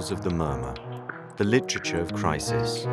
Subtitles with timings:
[0.00, 0.74] tentacles of the murmur,
[1.36, 2.86] the literature of crisis.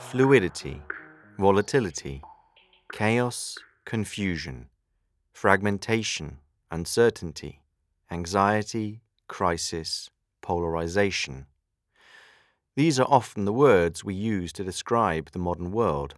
[0.00, 0.82] Fluidity,
[1.38, 2.22] volatility,
[2.92, 4.68] chaos, confusion,
[5.34, 6.38] fragmentation,
[6.70, 7.60] uncertainty,
[8.08, 10.08] anxiety, crisis,
[10.40, 11.46] polarization.
[12.76, 16.14] These are often the words we use to describe the modern world,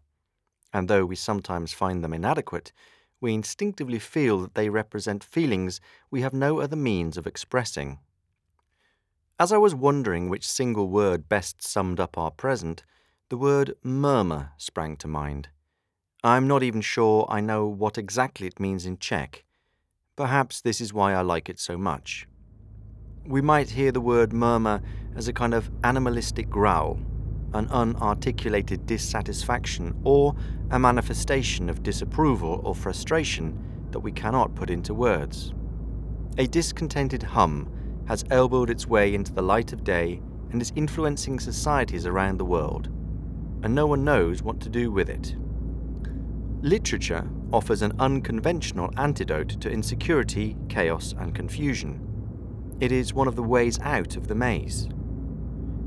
[0.72, 2.72] and though we sometimes find them inadequate,
[3.18, 7.98] we instinctively feel that they represent feelings we have no other means of expressing.
[9.40, 12.84] As I was wondering which single word best summed up our present,
[13.30, 15.48] the word murmur sprang to mind.
[16.26, 19.44] I'm not even sure I know what exactly it means in Czech.
[20.16, 22.26] Perhaps this is why I like it so much.
[23.24, 24.82] We might hear the word murmur
[25.14, 26.98] as a kind of animalistic growl,
[27.54, 30.34] an unarticulated dissatisfaction, or
[30.72, 33.56] a manifestation of disapproval or frustration
[33.92, 35.54] that we cannot put into words.
[36.38, 37.70] A discontented hum
[38.08, 42.44] has elbowed its way into the light of day and is influencing societies around the
[42.44, 42.88] world
[43.62, 45.36] and no one knows what to do with it.
[46.66, 52.00] Literature offers an unconventional antidote to insecurity, chaos, and confusion.
[52.80, 54.88] It is one of the ways out of the maze.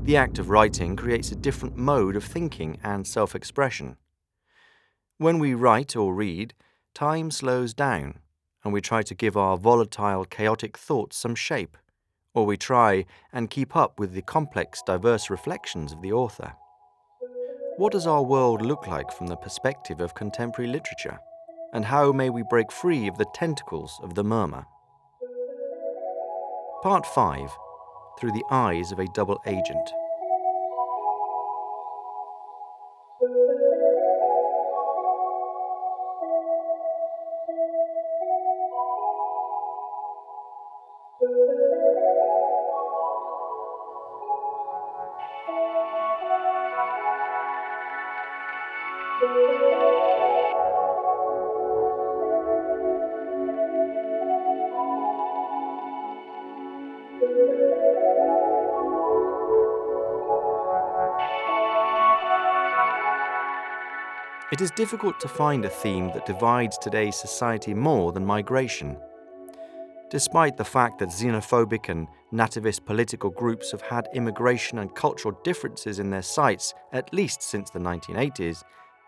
[0.04, 3.98] The act of writing creates a different mode of thinking and self expression.
[5.18, 6.54] When we write or read,
[6.94, 8.20] time slows down,
[8.64, 11.76] and we try to give our volatile, chaotic thoughts some shape,
[12.32, 13.04] or we try
[13.34, 16.54] and keep up with the complex, diverse reflections of the author.
[17.80, 21.18] What does our world look like from the perspective of contemporary literature?
[21.72, 24.66] And how may we break free of the tentacles of the murmur?
[26.82, 27.50] Part 5
[28.20, 29.90] Through the Eyes of a Double Agent.
[64.60, 68.98] It is difficult to find a theme that divides today's society more than migration.
[70.10, 75.98] Despite the fact that xenophobic and nativist political groups have had immigration and cultural differences
[75.98, 78.62] in their sights at least since the 1980s,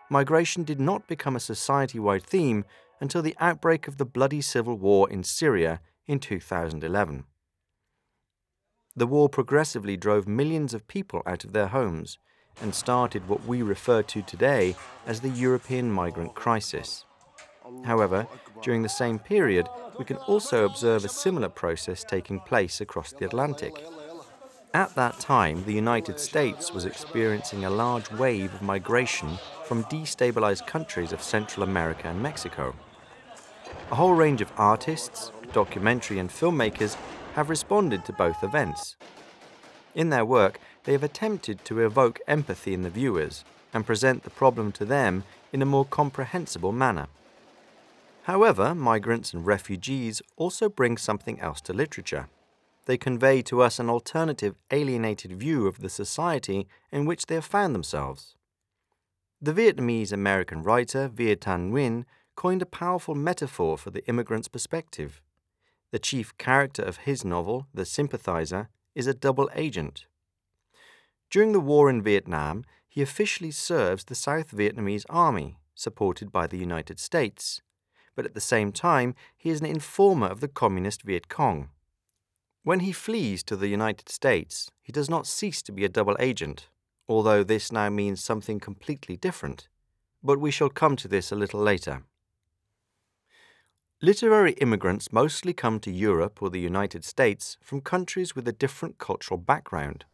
[0.09, 2.65] migration did not become a society wide theme
[2.99, 7.25] until the outbreak of the bloody civil war in Syria in 2011.
[8.95, 12.17] The war progressively drove millions of people out of their homes
[12.61, 14.75] and started what we refer to today
[15.05, 17.05] as the European migrant crisis.
[17.85, 18.27] However,
[18.61, 23.25] during the same period, we can also observe a similar process taking place across the
[23.25, 23.73] Atlantic.
[24.73, 30.65] At that time, the United States was experiencing a large wave of migration from destabilized
[30.65, 32.75] countries of Central America and Mexico.
[33.91, 36.97] A whole range of artists, documentary, and filmmakers
[37.35, 38.95] have responded to both events.
[39.93, 43.43] In their work, they have attempted to evoke empathy in the viewers
[43.73, 47.07] and present the problem to them in a more comprehensible manner.
[48.23, 52.29] However, migrants and refugees also bring something else to literature.
[52.85, 57.45] They convey to us an alternative, alienated view of the society in which they have
[57.45, 58.35] found themselves.
[59.41, 62.05] The Vietnamese American writer Viet Thanh Nguyen
[62.35, 65.21] coined a powerful metaphor for the immigrant's perspective.
[65.91, 70.05] The chief character of his novel, The Sympathizer, is a double agent.
[71.33, 76.59] During the war in Vietnam, he officially serves the South Vietnamese Army, supported by the
[76.59, 77.59] United States,
[78.13, 81.69] but at the same time, he is an informer of the Communist Viet Cong.
[82.61, 86.15] When he flees to the United States, he does not cease to be a double
[86.19, 86.69] agent,
[87.09, 89.69] although this now means something completely different.
[90.21, 92.03] But we shall come to this a little later.
[94.03, 98.99] Literary immigrants mostly come to Europe or the United States from countries with a different
[98.99, 100.05] cultural background.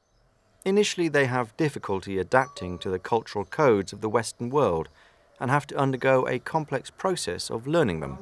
[0.66, 4.90] Initially, they have difficulty adapting to the cultural codes of the Western world
[5.40, 8.20] and have to undergo a complex process of learning them.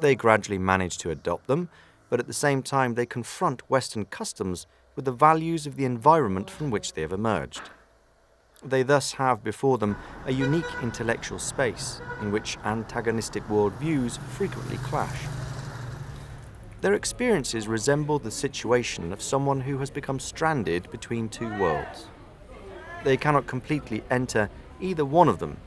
[0.00, 1.68] They gradually manage to adopt them,
[2.08, 6.50] but at the same time, they confront Western customs with the values of the environment
[6.50, 7.62] from which they have emerged.
[8.64, 9.96] They thus have before them
[10.26, 15.20] a unique intellectual space in which antagonistic worldviews frequently clash.
[16.80, 22.06] Their experiences resemble the situation of someone who has become stranded between two worlds.
[23.04, 24.48] They cannot completely enter
[24.80, 25.58] either one of them,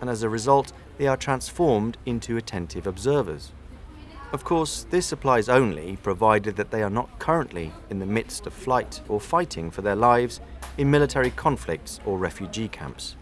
[0.00, 3.52] and as a result, they are transformed into attentive observers.
[4.30, 8.52] Of course, this applies only provided that they are not currently in the midst of
[8.52, 10.38] flight or fighting for their lives
[10.76, 13.16] in military conflicts or refugee camps.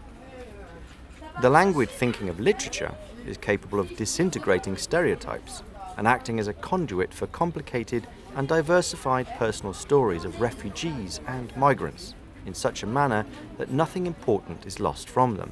[1.41, 2.93] The languid thinking of literature
[3.25, 5.63] is capable of disintegrating stereotypes
[5.97, 12.13] and acting as a conduit for complicated and diversified personal stories of refugees and migrants
[12.45, 13.25] in such a manner
[13.57, 15.51] that nothing important is lost from them.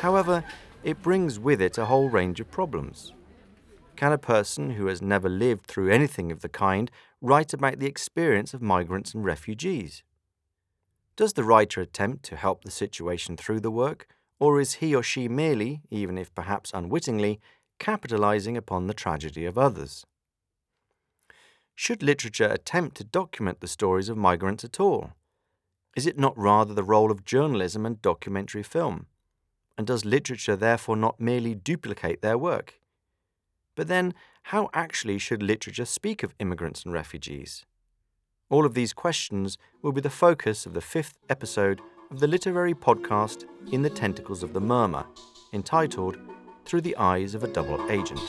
[0.00, 0.42] However,
[0.82, 3.12] it brings with it a whole range of problems.
[3.94, 7.86] Can a person who has never lived through anything of the kind write about the
[7.86, 10.02] experience of migrants and refugees?
[11.14, 14.08] Does the writer attempt to help the situation through the work,
[14.40, 17.38] or is he or she merely, even if perhaps unwittingly,
[17.82, 20.06] capitalizing upon the tragedy of others.
[21.74, 25.14] Should literature attempt to document the stories of migrants at all?
[25.96, 29.06] Is it not rather the role of journalism and documentary film?
[29.76, 32.74] And does literature therefore not merely duplicate their work?
[33.74, 34.14] But then,
[34.44, 37.66] how actually should literature speak of immigrants and refugees?
[38.48, 41.80] All of these questions will be the focus of the fifth episode
[42.12, 45.04] of the literary podcast In the Tentacles of the Murmur,
[45.52, 46.16] entitled
[46.64, 48.20] through the eyes of a double agent.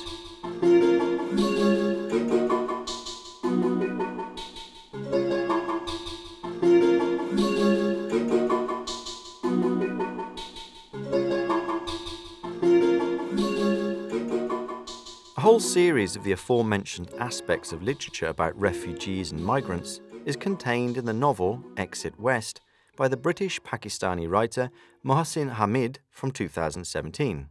[15.36, 20.98] A whole series of the aforementioned aspects of literature about refugees and migrants is contained
[20.98, 22.62] in the novel Exit West
[22.96, 24.70] by the British Pakistani writer
[25.04, 27.50] Mohsin Hamid from 2017.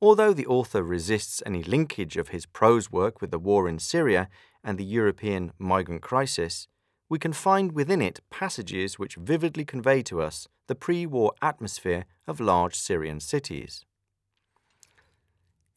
[0.00, 4.28] Although the author resists any linkage of his prose work with the war in Syria
[4.62, 6.68] and the European migrant crisis,
[7.08, 12.04] we can find within it passages which vividly convey to us the pre war atmosphere
[12.26, 13.84] of large Syrian cities.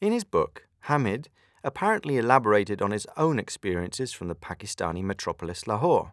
[0.00, 1.28] In his book, Hamid
[1.62, 6.12] apparently elaborated on his own experiences from the Pakistani metropolis Lahore,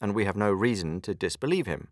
[0.00, 1.88] and we have no reason to disbelieve him.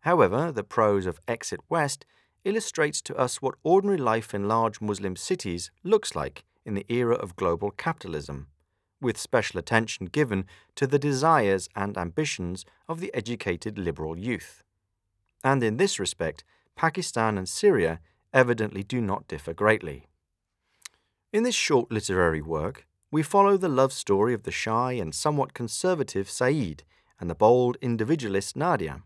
[0.00, 2.04] However, the prose of Exit West
[2.44, 7.14] illustrates to us what ordinary life in large Muslim cities looks like in the era
[7.14, 8.46] of global capitalism,
[9.00, 10.46] with special attention given
[10.76, 14.62] to the desires and ambitions of the educated liberal youth.
[15.42, 16.44] And in this respect,
[16.76, 18.00] Pakistan and Syria
[18.32, 20.06] evidently do not differ greatly.
[21.32, 25.54] In this short literary work, we follow the love story of the shy and somewhat
[25.54, 26.82] conservative Saeed
[27.20, 29.02] and the bold individualist Nadia.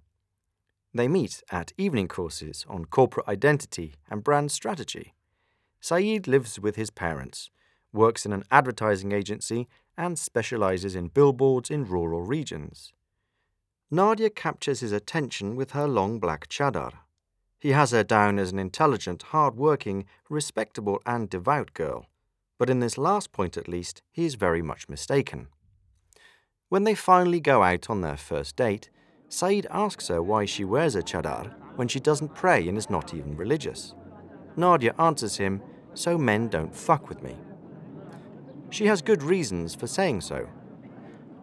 [0.99, 5.15] They meet at evening courses on corporate identity and brand strategy.
[5.81, 7.51] Saeed lives with his parents,
[7.93, 12.93] works in an advertising agency, and specializes in billboards in rural regions.
[13.93, 16.95] Nadia captures his attention with her long black chadar.
[17.61, 22.07] He has her down as an intelligent, hard-working, respectable, and devout girl,
[22.59, 25.47] but in this last point at least, he is very much mistaken.
[26.69, 28.91] When they finally go out on their first date,
[29.29, 33.15] Saeed asks her why she wears a chadar when she doesn't pray and is not
[33.15, 33.95] even religious.
[34.57, 35.63] Nadia answers him,
[35.95, 37.37] So men don't fuck with me.
[38.71, 40.49] She has good reasons for saying so.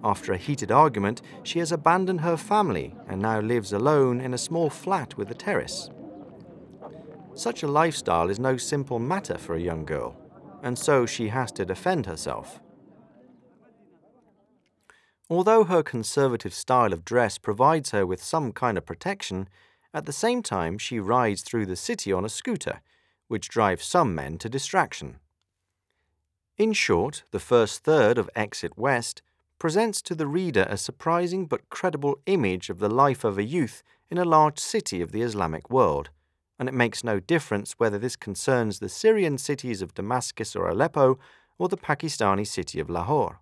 [0.04, 4.38] After a heated argument, she has abandoned her family and now lives alone in a
[4.38, 5.90] small flat with a terrace.
[7.34, 10.16] Such a lifestyle is no simple matter for a young girl,
[10.64, 12.60] and so she has to defend herself.
[15.30, 19.50] Although her conservative style of dress provides her with some kind of protection,
[19.94, 22.82] at the same time she rides through the city on a scooter,
[23.28, 25.18] which drives some men to distraction.
[26.58, 29.22] In short, the first third of Exit West
[29.58, 33.82] presents to the reader a surprising but credible image of the life of a youth
[34.10, 36.12] in a large city of the Islamic world,
[36.60, 41.18] and it makes no difference whether this concerns the Syrian cities of Damascus or Aleppo
[41.58, 43.40] or the Pakistani city of Lahore.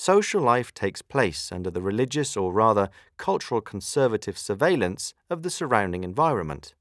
[0.00, 6.04] Social life takes place under the religious or rather cultural conservative surveillance of the surrounding
[6.04, 6.76] environment.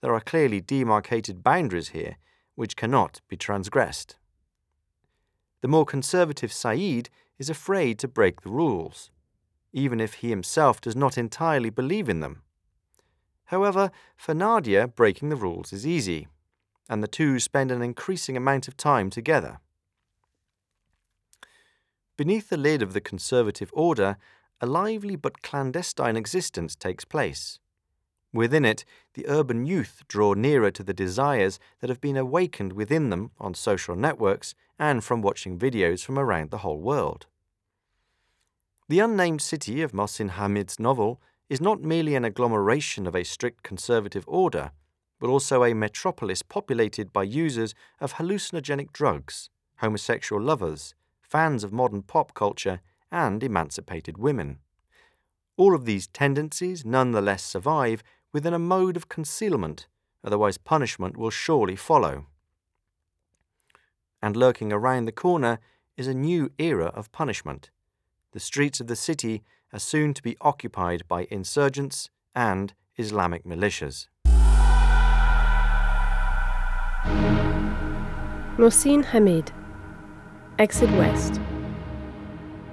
[0.00, 2.18] There are clearly demarcated boundaries here
[2.54, 4.14] which cannot be transgressed.
[5.60, 9.10] The more conservative Saeed is afraid to break the rules,
[9.72, 12.42] even if he himself does not entirely believe in them.
[13.46, 16.28] However, for Nadia, breaking the rules is easy,
[16.88, 19.58] and the two spend an increasing amount of time together.
[22.16, 24.16] Beneath the lid of the conservative order,
[24.60, 27.58] a lively but clandestine existence takes place.
[28.32, 33.10] Within it, the urban youth draw nearer to the desires that have been awakened within
[33.10, 37.26] them on social networks and from watching videos from around the whole world.
[38.88, 43.62] The unnamed city of Mohsin Hamid's novel is not merely an agglomeration of a strict
[43.62, 44.72] conservative order,
[45.18, 50.94] but also a metropolis populated by users of hallucinogenic drugs, homosexual lovers,
[51.28, 52.80] fans of modern pop culture,
[53.10, 54.58] and emancipated women.
[55.56, 58.02] All of these tendencies nonetheless survive
[58.32, 59.86] within a mode of concealment,
[60.22, 62.26] otherwise, punishment will surely follow.
[64.20, 65.58] And lurking around the corner
[65.96, 67.70] is a new era of punishment.
[68.32, 69.42] The streets of the city
[69.72, 74.08] are soon to be occupied by insurgents and Islamic militias.
[78.58, 79.52] Mohsin Hamid,
[80.58, 81.38] Exit West.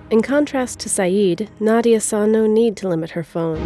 [0.09, 3.59] In contrast to Saeed, Nadia saw no need to limit her phone.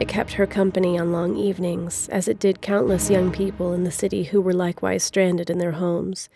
[0.00, 3.92] It kept her company on long evenings, as it did countless young people in the
[3.92, 6.28] city who were likewise stranded in their homes,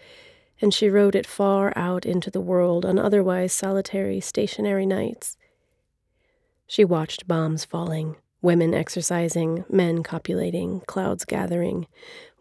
[0.60, 5.36] and she rode it far out into the world on otherwise solitary, stationary nights.
[6.68, 11.88] She watched bombs falling, women exercising, men copulating, clouds gathering,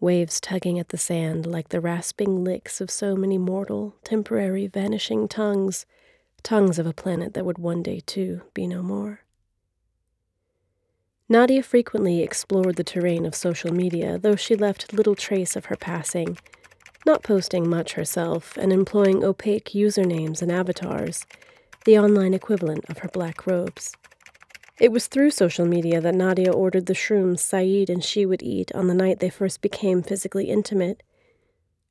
[0.02, 5.28] waves tugging at the sand like the rasping licks of so many mortal, temporary, vanishing
[5.28, 5.86] tongues,
[6.44, 9.22] tongues of a planet that would one day, too, be no more.
[11.28, 15.76] Nadia frequently explored the terrain of social media, though she left little trace of her
[15.76, 16.38] passing,
[17.06, 21.26] not posting much herself and employing opaque usernames and avatars,
[21.86, 23.96] the online equivalent of her black robes.
[24.80, 28.72] It was through social media that Nadia ordered the shrooms Saeed and she would eat
[28.74, 31.04] on the night they first became physically intimate.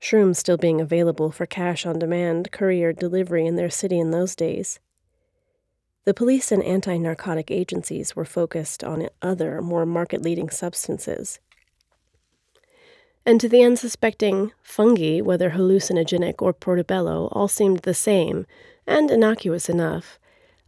[0.01, 4.35] Shrooms still being available for cash on demand courier delivery in their city in those
[4.35, 4.81] days.
[6.05, 11.41] The police and anti narcotic agencies were focused on other, more market leading substances.
[13.27, 18.47] And to the unsuspecting, fungi, whether hallucinogenic or portobello, all seemed the same
[18.87, 20.19] and innocuous enough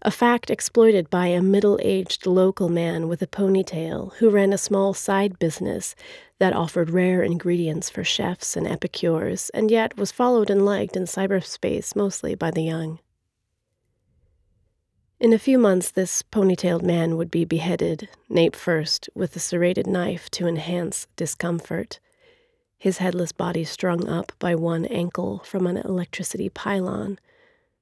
[0.03, 4.59] a fact exploited by a middle aged local man with a ponytail who ran a
[4.59, 5.95] small side business
[6.39, 11.05] that offered rare ingredients for chefs and epicures, and yet was followed and liked in
[11.05, 12.99] cyberspace mostly by the young.
[15.21, 19.87] In a few months, this ponytailed man would be beheaded, nape first, with a serrated
[19.87, 22.01] knife to enhance discomfort,
[22.79, 27.19] his headless body strung up by one ankle from an electricity pylon,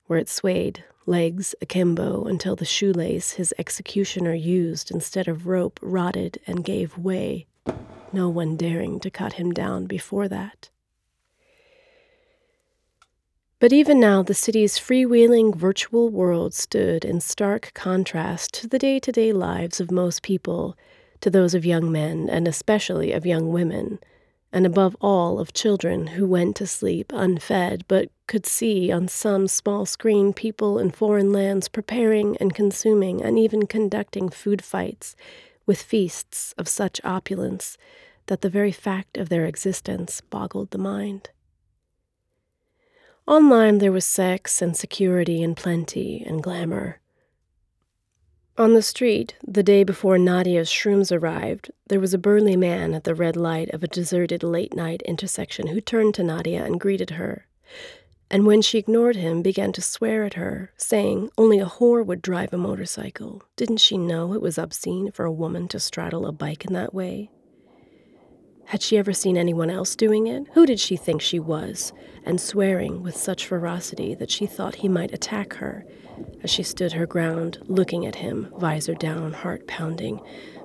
[0.08, 6.38] where it swayed legs akimbo until the shoelace his executioner used instead of rope rotted
[6.46, 7.46] and gave way,
[8.12, 10.68] no one daring to cut him down before that.
[13.60, 19.00] But even now, the city's freewheeling virtual world stood in stark contrast to the day
[19.00, 20.76] to day lives of most people,
[21.20, 23.98] to those of young men, and especially of young women
[24.52, 29.46] and above all of children who went to sleep unfed but could see on some
[29.46, 35.14] small screen people in foreign lands preparing and consuming and even conducting food fights
[35.66, 37.76] with feasts of such opulence
[38.26, 41.30] that the very fact of their existence boggled the mind.
[43.26, 47.00] Online there was sex and security and plenty and glamour.
[48.58, 53.04] On the street, the day before Nadia's shrooms arrived, there was a burly man at
[53.04, 57.10] the red light of a deserted late night intersection who turned to Nadia and greeted
[57.10, 57.46] her.
[58.28, 62.20] And when she ignored him, began to swear at her, saying only a whore would
[62.20, 63.44] drive a motorcycle.
[63.54, 66.92] Didn't she know it was obscene for a woman to straddle a bike in that
[66.92, 67.30] way?
[68.64, 70.48] Had she ever seen anyone else doing it?
[70.54, 71.92] Who did she think she was?
[72.24, 75.86] And swearing with such ferocity that she thought he might attack her
[76.42, 80.20] as she stood her ground, looking at him, visor down, heart pounding,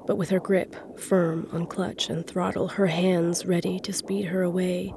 [0.06, 4.42] but with her grip firm on clutch and throttle, her hands ready to speed her
[4.44, 4.94] away.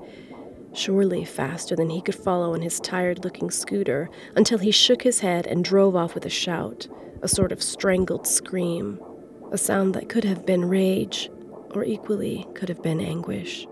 [0.73, 5.21] Surely faster than he could follow on his tired looking scooter, until he shook his
[5.21, 6.89] head and drove off with a shout,
[7.23, 9.01] a sort of strangled scream,
[9.53, 11.31] a sound that could have been rage,
[11.71, 13.67] or equally could have been anguish.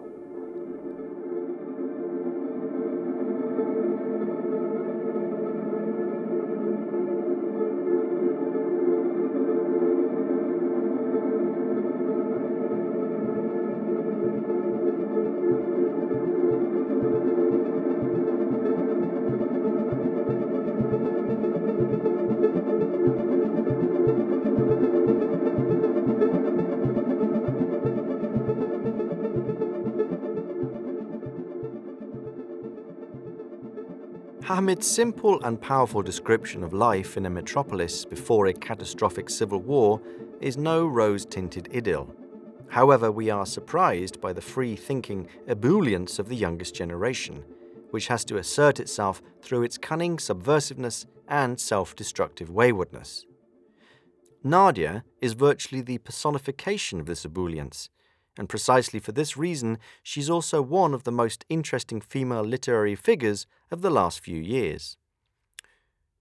[34.64, 40.00] Hamid's simple and powerful description of life in a metropolis before a catastrophic civil war
[40.40, 42.16] is no rose tinted idyll.
[42.70, 47.44] However, we are surprised by the free thinking ebullience of the youngest generation,
[47.90, 53.26] which has to assert itself through its cunning subversiveness and self destructive waywardness.
[54.42, 57.90] Nadia is virtually the personification of this ebullience,
[58.38, 63.46] and precisely for this reason, she's also one of the most interesting female literary figures
[63.70, 64.96] of the last few years.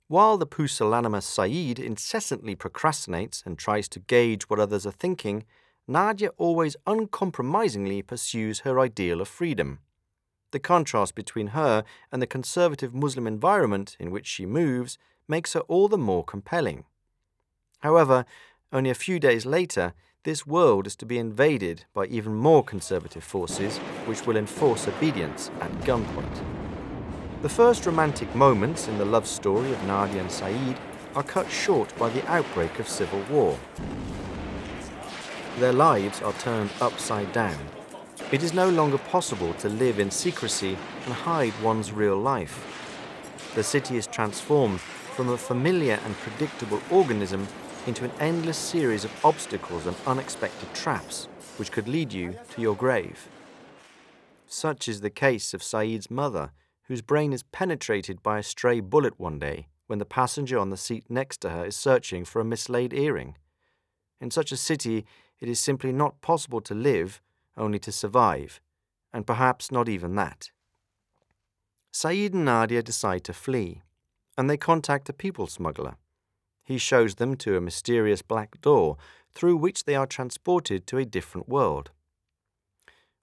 [0.07, 5.45] While the pusillanimous Saeed incessantly procrastinates and tries to gauge what others are thinking,
[5.87, 9.79] Nadia always uncompromisingly pursues her ideal of freedom.
[10.51, 15.61] The contrast between her and the conservative Muslim environment in which she moves makes her
[15.61, 16.85] all the more compelling.
[17.79, 18.25] However,
[18.71, 23.23] only a few days later, this world is to be invaded by even more conservative
[23.23, 26.41] forces which will enforce obedience at gunpoint.
[27.41, 30.77] The first romantic moments in the love story of Nadia and Saeed
[31.13, 33.59] are cut short by the outbreak of civil war.
[35.59, 37.59] Their lives are turned upside down.
[38.31, 43.51] It is no longer possible to live in secrecy and hide one's real life.
[43.55, 47.45] The city is transformed from a familiar and predictable organism
[47.85, 52.75] into an endless series of obstacles and unexpected traps which could lead you to your
[52.75, 53.27] grave.
[54.47, 56.51] Such is the case of Saeed's mother,
[56.83, 60.77] whose brain is penetrated by a stray bullet one day when the passenger on the
[60.77, 63.35] seat next to her is searching for a mislaid earring.
[64.21, 65.05] In such a city,
[65.39, 67.21] it is simply not possible to live,
[67.57, 68.61] only to survive,
[69.11, 70.51] and perhaps not even that.
[71.91, 73.81] Saeed and Nadia decide to flee,
[74.37, 75.97] and they contact a people smuggler
[76.63, 78.97] he shows them to a mysterious black door
[79.33, 81.91] through which they are transported to a different world.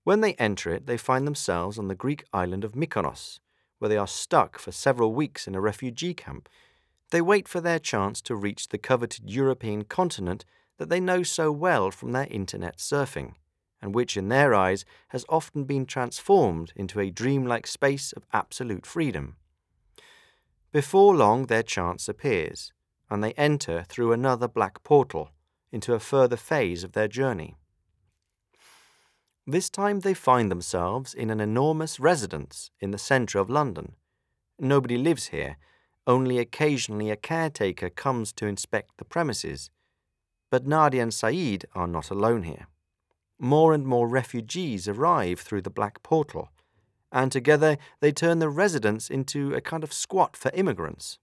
[0.05, 3.39] When they enter it, they find themselves on the Greek island of Mykonos,
[3.79, 6.49] where they are stuck for several weeks in a refugee camp.
[7.11, 10.45] They wait for their chance to reach the coveted European continent
[10.79, 13.35] that they know so well from their internet surfing,
[13.83, 18.87] and which in their eyes has often been transformed into a dreamlike space of absolute
[18.87, 19.37] freedom.
[20.73, 22.73] Before long, their chance appears
[23.11, 25.31] and they enter through another black portal
[25.73, 27.57] into a further phase of their journey.
[29.47, 33.95] This time they find themselves in an enormous residence in the centre of London.
[34.59, 35.57] Nobody lives here,
[36.07, 39.71] only occasionally a caretaker comes to inspect the premises.
[40.51, 42.67] But Nadia and Saeed are not alone here.
[43.39, 46.51] More and more refugees arrive through the black portal,
[47.11, 51.19] and together they turn the residence into a kind of squat for immigrants.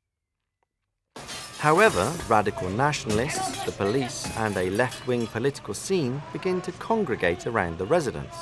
[1.60, 7.80] However, radical nationalists, the police, and a left wing political scene begin to congregate around
[7.80, 8.36] the residence,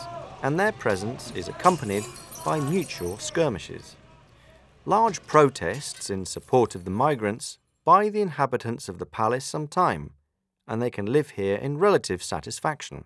[0.44, 2.04] and their presence is accompanied
[2.44, 3.96] by mutual skirmishes.
[4.86, 10.12] Large protests in support of the migrants buy the inhabitants of the palace some time,
[10.68, 13.06] and they can live here in relative satisfaction.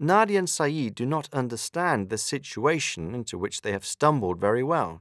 [0.00, 5.00] Nadia and Saeed do not understand the situation into which they have stumbled very well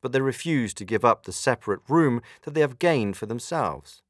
[0.00, 4.02] but they refuse to give up the separate room that they have gained for themselves.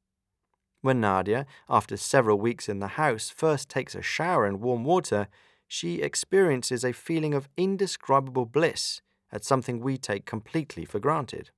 [0.81, 5.27] When Nadia, after several weeks in the house, first takes a shower in warm water,
[5.67, 9.01] she experiences a feeling of indescribable bliss
[9.31, 11.51] at something we take completely for granted.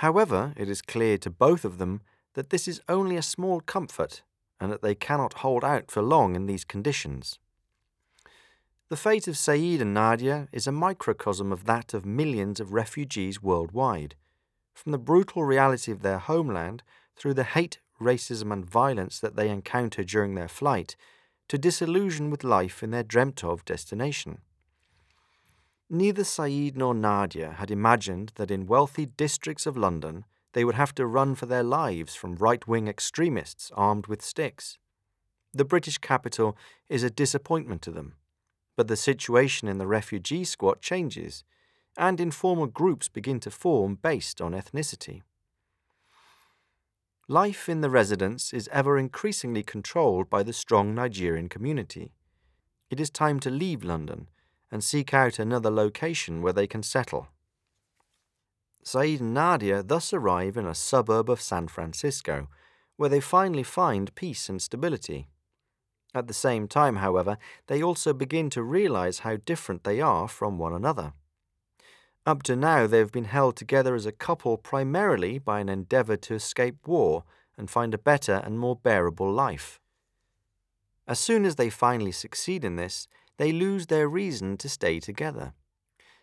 [0.00, 2.02] However, it is clear to both of them
[2.34, 4.22] that this is only a small comfort
[4.60, 7.38] and that they cannot hold out for long in these conditions.
[8.88, 13.42] The fate of Saeed and Nadia is a microcosm of that of millions of refugees
[13.42, 14.14] worldwide.
[14.74, 16.84] From the brutal reality of their homeland,
[17.16, 20.94] through the hate, racism, and violence that they encounter during their flight,
[21.48, 24.38] to disillusion with life in their dreamt of destination.
[25.90, 30.94] Neither Saeed nor Nadia had imagined that in wealthy districts of London they would have
[30.94, 34.78] to run for their lives from right wing extremists armed with sticks.
[35.52, 36.56] The British capital
[36.88, 38.14] is a disappointment to them
[38.76, 41.42] but the situation in the refugee squat changes,
[41.96, 45.22] and informal groups begin to form based on ethnicity.
[47.28, 52.12] Life in the residence is ever increasingly controlled by the strong Nigerian community.
[52.88, 54.28] It is time to leave London
[54.70, 57.28] and seek out another location where they can settle.
[58.84, 62.48] Saeed and Nadia thus arrive in a suburb of San Francisco,
[62.96, 65.28] where they finally find peace and stability.
[66.14, 70.58] At the same time, however, they also begin to realize how different they are from
[70.58, 71.12] one another.
[72.24, 76.16] Up to now, they have been held together as a couple primarily by an endeavor
[76.16, 77.24] to escape war
[77.56, 79.80] and find a better and more bearable life.
[81.06, 85.52] As soon as they finally succeed in this, they lose their reason to stay together.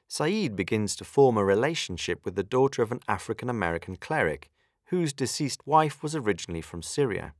[0.07, 4.51] Saeed begins to form a relationship with the daughter of an African American cleric,
[4.85, 7.33] whose deceased wife was originally from Syria.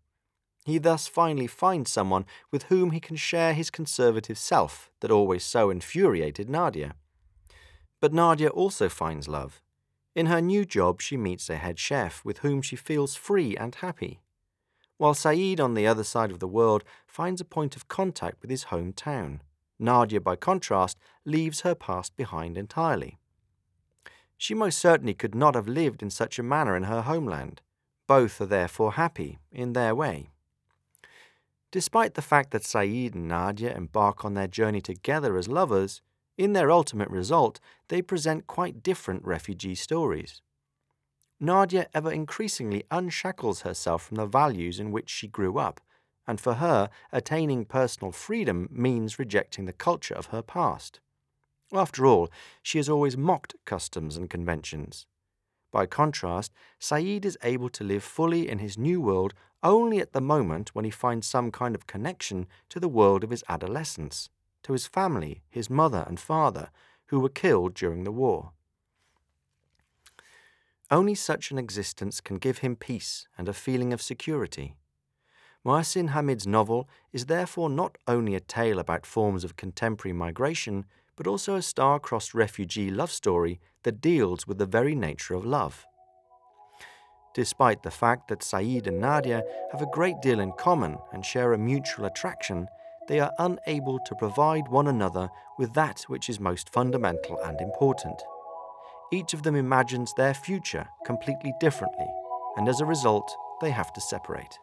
[0.66, 5.44] He thus finally finds someone with whom he can share his conservative self that always
[5.44, 6.96] so infuriated Nadia.
[8.00, 9.62] But Nadia also finds love.
[10.16, 13.76] In her new job, she meets a head chef with whom she feels free and
[13.76, 14.22] happy.
[14.98, 18.52] While Saeed on the other side of the world finds a point of contact with
[18.52, 19.40] his hometown,
[19.80, 23.18] Nadia, by contrast, leaves her past behind entirely.
[24.38, 27.62] She most certainly could not have lived in such a manner in her homeland.
[28.08, 30.33] Both are therefore happy in their way.
[31.74, 36.04] Despite the fact that Saeed and Nadia embark on their journey together as lovers,
[36.38, 40.44] in their ultimate result, they present quite different refugee stories.
[41.40, 45.82] Nadia ever increasingly unshackles herself from the values in which she grew up,
[46.28, 51.00] and for her, attaining personal freedom means rejecting the culture of her past.
[51.74, 52.30] After all,
[52.62, 55.08] she has always mocked customs and conventions.
[55.72, 59.34] By contrast, Saeed is able to live fully in his new world
[59.64, 63.30] only at the moment when he finds some kind of connection to the world of
[63.30, 64.30] his adolescence,
[64.64, 66.70] to his family, his mother and father,
[67.08, 68.52] who were killed during the war.
[70.92, 74.76] Only such an existence can give him peace and a feeling of security.
[75.66, 81.26] Mohsin Hamid's novel is therefore not only a tale about forms of contemporary migration, but
[81.26, 85.86] also a star-crossed refugee love story that deals with the very nature of love.
[87.34, 91.54] Despite the fact that Saeed and Nadia have a great deal in common and share
[91.54, 92.68] a mutual attraction,
[93.08, 98.22] they are unable to provide one another with that which is most fundamental and important.
[99.12, 102.08] Each of them imagines their future completely differently,
[102.58, 104.60] and as a result, they have to separate.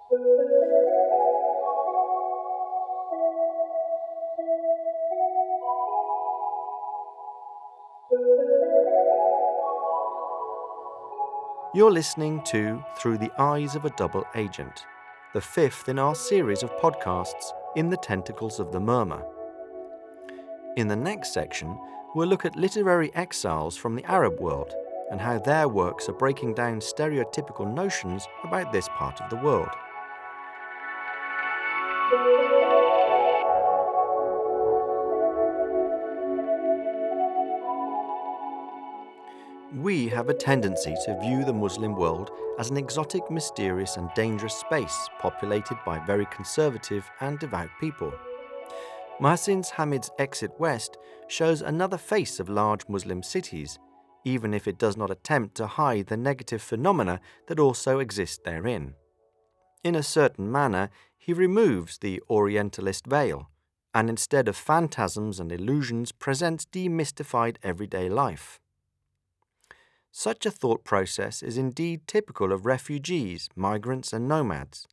[11.72, 14.86] You're listening to Through the Eyes of a Double Agent,
[15.34, 19.24] the fifth in our series of podcasts in the Tentacles of the Murmur.
[20.76, 21.78] In the next section,
[22.16, 24.74] we'll look at literary exiles from the Arab world
[25.12, 29.70] and how their works are breaking down stereotypical notions about this part of the world.
[39.80, 44.54] We have a tendency to view the Muslim world as an exotic, mysterious, and dangerous
[44.54, 48.12] space populated by very conservative and devout people.
[49.22, 53.78] Mohsin Hamid's Exit West shows another face of large Muslim cities,
[54.22, 58.92] even if it does not attempt to hide the negative phenomena that also exist therein.
[59.82, 63.48] In a certain manner, he removes the Orientalist veil,
[63.94, 68.60] and instead of phantasms and illusions, presents demystified everyday life.
[70.12, 74.86] Such a thought process is indeed typical of refugees, migrants, and nomads,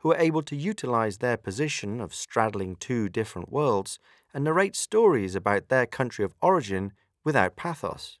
[0.00, 3.98] who are able to utilize their position of straddling two different worlds
[4.34, 6.92] and narrate stories about their country of origin
[7.24, 8.18] without pathos.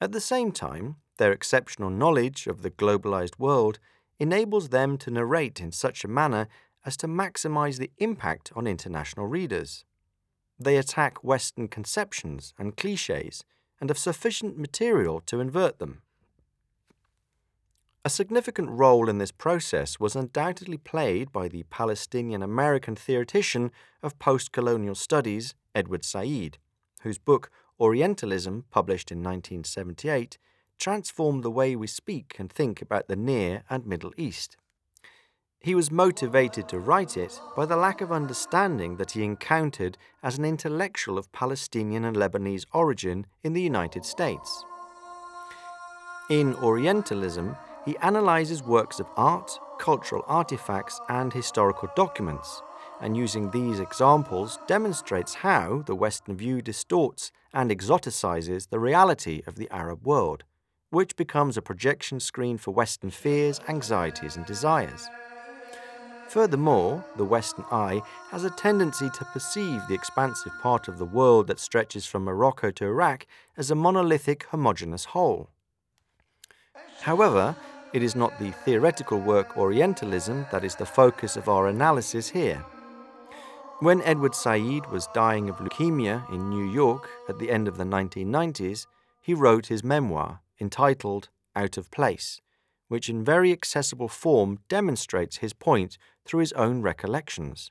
[0.00, 3.78] At the same time, their exceptional knowledge of the globalized world
[4.18, 6.48] enables them to narrate in such a manner
[6.84, 9.84] as to maximize the impact on international readers.
[10.58, 13.44] They attack Western conceptions and cliches
[13.80, 16.02] and of sufficient material to invert them.
[18.04, 24.18] A significant role in this process was undoubtedly played by the Palestinian American theoretician of
[24.20, 26.58] post colonial studies, Edward Said,
[27.02, 30.38] whose book Orientalism, published in 1978,
[30.78, 34.56] transformed the way we speak and think about the Near and Middle East.
[35.60, 40.38] He was motivated to write it by the lack of understanding that he encountered as
[40.38, 44.64] an intellectual of Palestinian and Lebanese origin in the United States.
[46.30, 52.62] In Orientalism, he analyzes works of art, cultural artifacts, and historical documents,
[53.00, 59.56] and using these examples demonstrates how the Western view distorts and exoticizes the reality of
[59.56, 60.44] the Arab world,
[60.90, 65.08] which becomes a projection screen for Western fears, anxieties, and desires.
[66.28, 71.46] Furthermore, the Western eye has a tendency to perceive the expansive part of the world
[71.46, 75.48] that stretches from Morocco to Iraq as a monolithic, homogeneous whole.
[77.00, 77.56] However,
[77.92, 82.64] it is not the theoretical work Orientalism that is the focus of our analysis here.
[83.80, 87.84] When Edward Said was dying of leukemia in New York at the end of the
[87.84, 88.86] 1990s,
[89.20, 92.40] he wrote his memoir entitled Out of Place,
[92.88, 97.70] which in very accessible form demonstrates his point through his own recollections.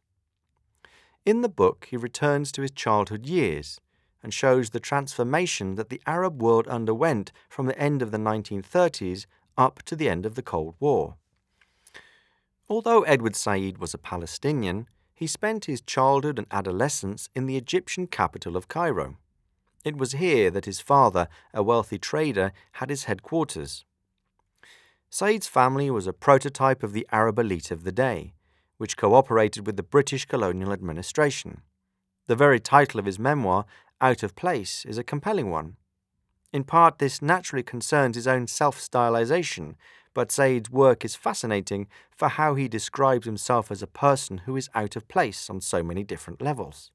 [1.25, 3.80] In the book, he returns to his childhood years
[4.21, 9.25] and shows the transformation that the Arab world underwent from the end of the 1930s
[9.58, 11.15] up to the end of the Cold War.
[12.67, 18.08] Although Edward Said was a Palestinian, he spent his childhood and adolescence in the Egyptian
[18.08, 19.17] capital of Cairo.
[19.84, 23.86] It was here that his father, a wealthy trader, had his headquarters.
[25.17, 28.34] Said's family was a prototype of the Arab elite of the day,
[28.75, 31.62] which cooperated with the British colonial administration.
[32.28, 33.63] The very title of his memoir,
[34.01, 35.78] Out of Place, is a compelling one.
[36.51, 39.75] In part, this naturally concerns his own self stylization,
[40.13, 44.69] but Said's work is fascinating for how he describes himself as a person who is
[44.75, 46.91] out of place on so many different levels.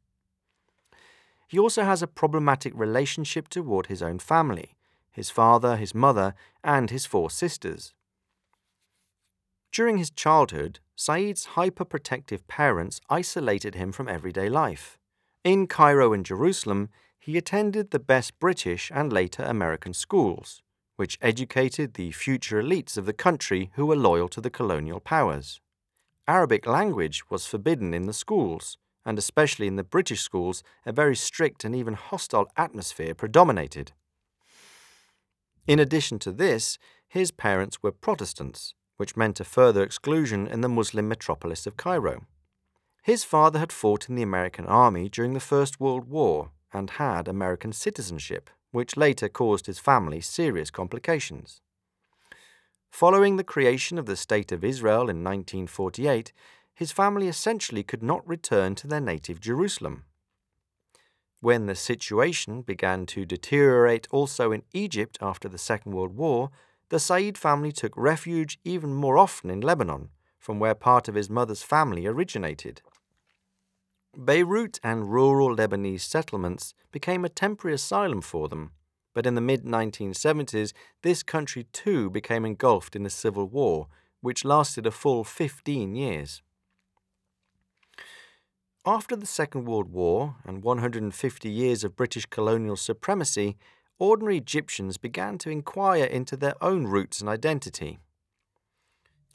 [1.48, 4.76] He also has a problematic relationship toward his own family
[5.11, 7.94] his father, his mother, and his four sisters.
[9.72, 14.98] During his childhood, Said's hyperprotective parents isolated him from everyday life.
[15.44, 16.88] In Cairo and Jerusalem,
[17.20, 20.61] he attended the best British and later American schools,
[20.96, 25.61] which educated the future elites of the country who were loyal to the colonial powers.
[26.26, 31.16] Arabic language was forbidden in the schools, and especially in the British schools, a very
[31.16, 33.92] strict and even hostile atmosphere predominated.
[35.66, 36.76] In addition to this,
[37.09, 42.26] his parents were Protestants, which meant a further exclusion in the Muslim metropolis of Cairo.
[43.02, 47.26] His father had fought in the American Army during the First World War and had
[47.26, 51.62] American citizenship, which later caused his family serious complications.
[52.90, 56.34] Following the creation of the State of Israel in 1948,
[56.74, 60.04] his family essentially could not return to their native Jerusalem.
[61.40, 66.50] When the situation began to deteriorate also in Egypt after the Second World War,
[66.90, 71.31] the Said family took refuge even more often in Lebanon, from where part of his
[71.31, 72.83] mother's family originated.
[74.16, 78.72] Beirut and rural Lebanese settlements became a temporary asylum for them,
[79.14, 80.72] but in the mid 1970s,
[81.03, 83.87] this country too became engulfed in a civil war,
[84.20, 86.42] which lasted a full 15 years.
[88.85, 93.57] After the Second World War and 150 years of British colonial supremacy,
[94.00, 98.00] ordinary Egyptians began to inquire into their own roots and identity.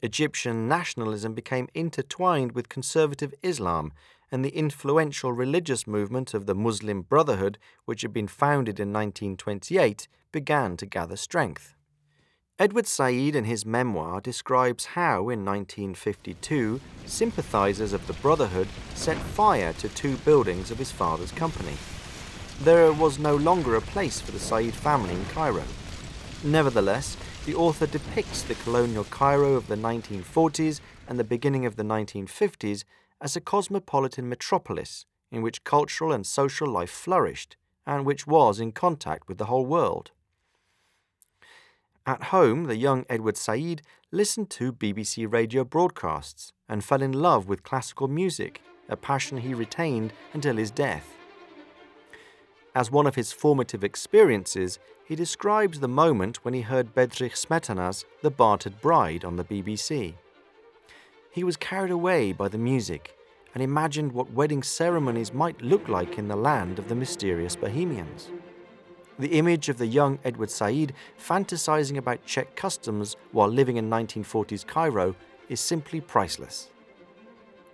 [0.02, 3.92] Egyptian nationalism became intertwined with conservative Islam
[4.30, 10.08] and the influential religious movement of the Muslim Brotherhood, which had been founded in 1928,
[10.32, 11.74] began to gather strength.
[12.58, 19.72] Edward Said, in his memoir, describes how, in 1952, sympathizers of the Brotherhood set fire
[19.74, 21.76] to two buildings of his father's company.
[22.60, 25.62] There was no longer a place for the Said family in Cairo.
[26.42, 31.82] Nevertheless, the author depicts the colonial Cairo of the 1940s and the beginning of the
[31.82, 32.84] 1950s
[33.20, 38.72] as a cosmopolitan metropolis in which cultural and social life flourished, and which was in
[38.72, 40.10] contact with the whole world.
[42.06, 47.48] At home, the young Edward Said listened to BBC radio broadcasts and fell in love
[47.48, 51.15] with classical music, a passion he retained until his death.
[52.76, 58.04] As one of his formative experiences, he describes the moment when he heard Bedřich Smetana's
[58.20, 60.12] The Bartered Bride on the BBC.
[61.30, 63.16] He was carried away by the music
[63.54, 68.28] and imagined what wedding ceremonies might look like in the land of the mysterious Bohemians.
[69.18, 74.66] The image of the young Edward Said fantasizing about Czech customs while living in 1940s
[74.66, 75.16] Cairo
[75.48, 76.68] is simply priceless.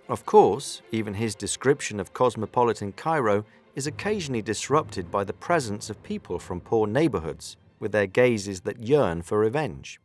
[0.07, 3.43] Of course, even his description of cosmopolitan Cairo
[3.75, 8.81] is occasionally disrupted by the presence of people from poor neighborhoods with their gazes that
[8.81, 9.99] yearn for revenge.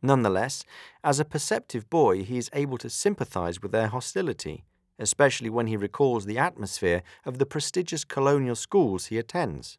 [0.00, 0.64] Nonetheless,
[1.02, 4.64] as a perceptive boy, he is able to sympathize with their hostility,
[4.98, 9.78] especially when he recalls the atmosphere of the prestigious colonial schools he attends.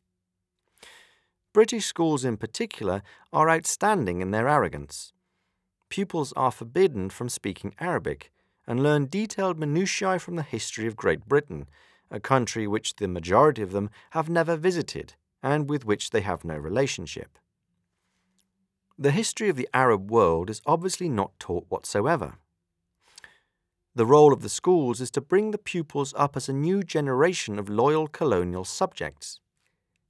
[1.54, 3.02] British schools, in particular,
[3.32, 5.14] are outstanding in their arrogance.
[5.90, 8.32] Pupils are forbidden from speaking Arabic
[8.68, 11.68] and learn detailed minutiae from the history of Great Britain,
[12.16, 16.46] a country which the majority of them have never visited and with which they have
[16.46, 17.38] no relationship.
[18.98, 22.36] The history of the Arab world is obviously not taught whatsoever.
[23.94, 27.60] The role of the schools is to bring the pupils up as a new generation
[27.60, 29.42] of loyal colonial subjects.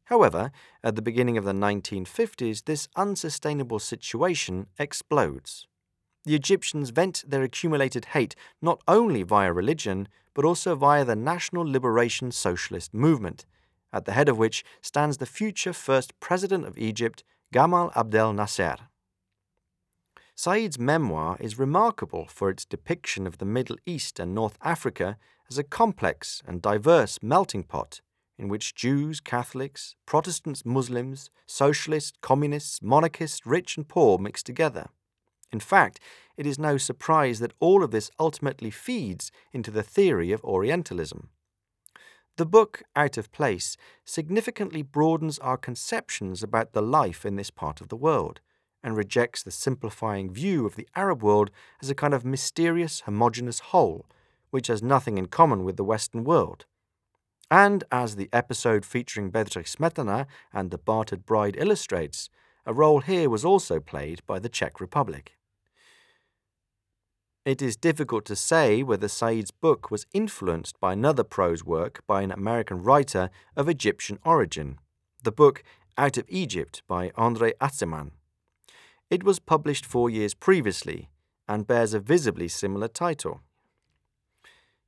[0.05, 0.51] However,
[0.83, 5.67] at the beginning of the 1950s, this unsustainable situation explodes.
[6.25, 11.63] The Egyptians vent their accumulated hate not only via religion, but also via the National
[11.63, 13.45] Liberation Socialist Movement,
[13.93, 18.75] at the head of which stands the future first president of Egypt, Gamal Abdel Nasser.
[20.35, 25.17] Said's memoir is remarkable for its depiction of the Middle East and North Africa
[25.49, 28.01] as a complex and diverse melting pot,
[28.37, 34.89] in which Jews, Catholics, Protestants, Muslims, socialists, communists, monarchists, rich and poor mix together.
[35.55, 36.01] In fact,
[36.35, 41.29] it is no surprise that all of this ultimately feeds into the theory of Orientalism.
[42.35, 47.79] The book, Out of Place, significantly broadens our conceptions about the life in this part
[47.79, 48.41] of the world
[48.83, 53.59] and rejects the simplifying view of the Arab world as a kind of mysterious, homogeneous
[53.71, 54.05] whole,
[54.49, 56.65] which has nothing in common with the Western world.
[57.49, 62.29] And as the episode featuring Bedřich Smetana and the Bartered Bride illustrates,
[62.65, 65.34] a role here was also played by the Czech Republic.
[67.45, 72.23] It is difficult to say whether Said's book was influenced by another prose work by
[72.23, 74.79] an American writer of Egyptian origin,
[75.21, 75.63] the book
[75.95, 78.13] Out of Egypt by André Aciman.
[79.11, 81.09] It was published four years previously
[81.47, 83.41] and bears a visibly similar title.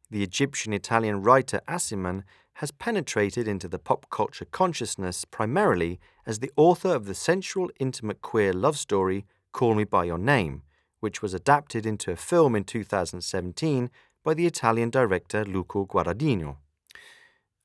[0.10, 6.52] The Egyptian Italian writer Aciman has penetrated into the pop culture consciousness primarily as the
[6.56, 10.64] author of the sensual, intimate queer love story Call Me By Your Name,
[11.00, 13.90] which was adapted into a film in 2017
[14.24, 16.58] by the Italian director Luca Guadagnino.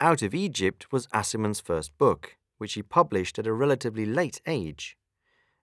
[0.00, 4.96] Out of Egypt was Aciman's first book, which he published at a relatively late age.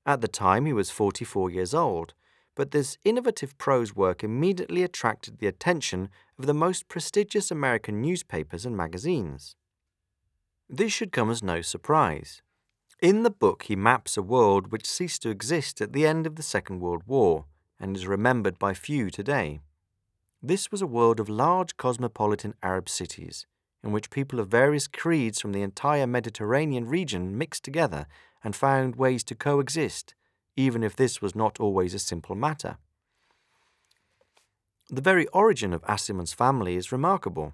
[0.05, 2.13] At the time, he was 44 years old,
[2.55, 8.65] but this innovative prose work immediately attracted the attention of the most prestigious American newspapers
[8.65, 9.55] and magazines.
[10.67, 12.41] This should come as no surprise.
[13.01, 16.36] In the book, he maps a world which ceased to exist at the end of
[16.36, 17.45] the Second World War
[17.80, 19.62] and is remembered by few today.
[20.42, 23.46] This was a world of large cosmopolitan Arab cities,
[23.84, 28.06] in which people of various creeds from the entire Mediterranean region mixed together
[28.44, 30.15] and found ways to coexist,
[30.56, 32.78] even if this was not always a simple matter.
[34.89, 37.54] The very origin of Aciman's family is remarkable.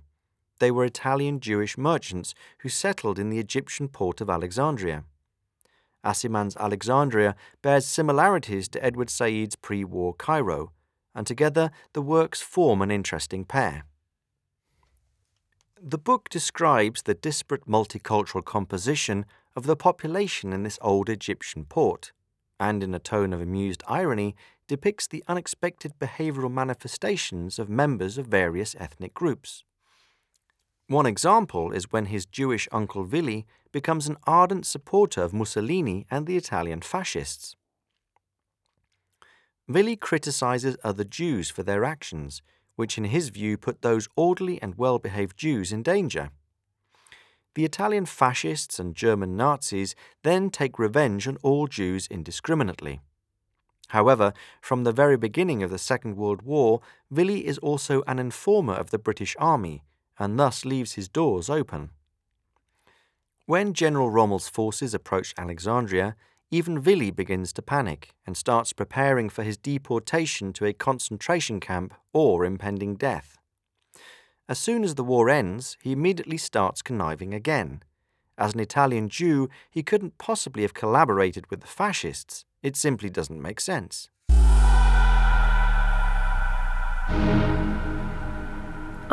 [0.60, 5.04] They were Italian Jewish merchants who settled in the Egyptian port of Alexandria.
[6.06, 10.72] Aciman's Alexandria bears similarities to Edward Said's pre war Cairo,
[11.14, 13.86] and together the works form an interesting pair.
[15.82, 22.12] The book describes the disparate multicultural composition of the population in this old Egyptian port,
[22.60, 24.36] and in a tone of amused irony
[24.68, 29.64] depicts the unexpected behavioral manifestations of members of various ethnic groups.
[30.88, 36.28] One example is when his Jewish uncle Vili becomes an ardent supporter of Mussolini and
[36.28, 37.56] the Italian fascists.
[39.68, 42.44] Vili criticizes other Jews for their actions,
[42.76, 46.30] which in his view put those orderly and well behaved Jews in danger.
[47.56, 53.00] The Italian fascists and German Nazis then take revenge on all Jews indiscriminately.
[53.88, 58.74] However, from the very beginning of the Second World War, Vili is also an informer
[58.74, 59.82] of the British Army
[60.18, 61.90] and thus leaves his doors open.
[63.46, 66.16] When General Rommel's forces approach Alexandria,
[66.52, 71.94] even Vili begins to panic and starts preparing for his deportation to a concentration camp
[72.14, 73.38] or impending death.
[74.48, 77.82] As soon as the war ends, he immediately starts conniving again.
[78.38, 82.46] As an Italian Jew, he couldn't possibly have collaborated with the fascists.
[82.62, 84.10] It simply doesn't make sense.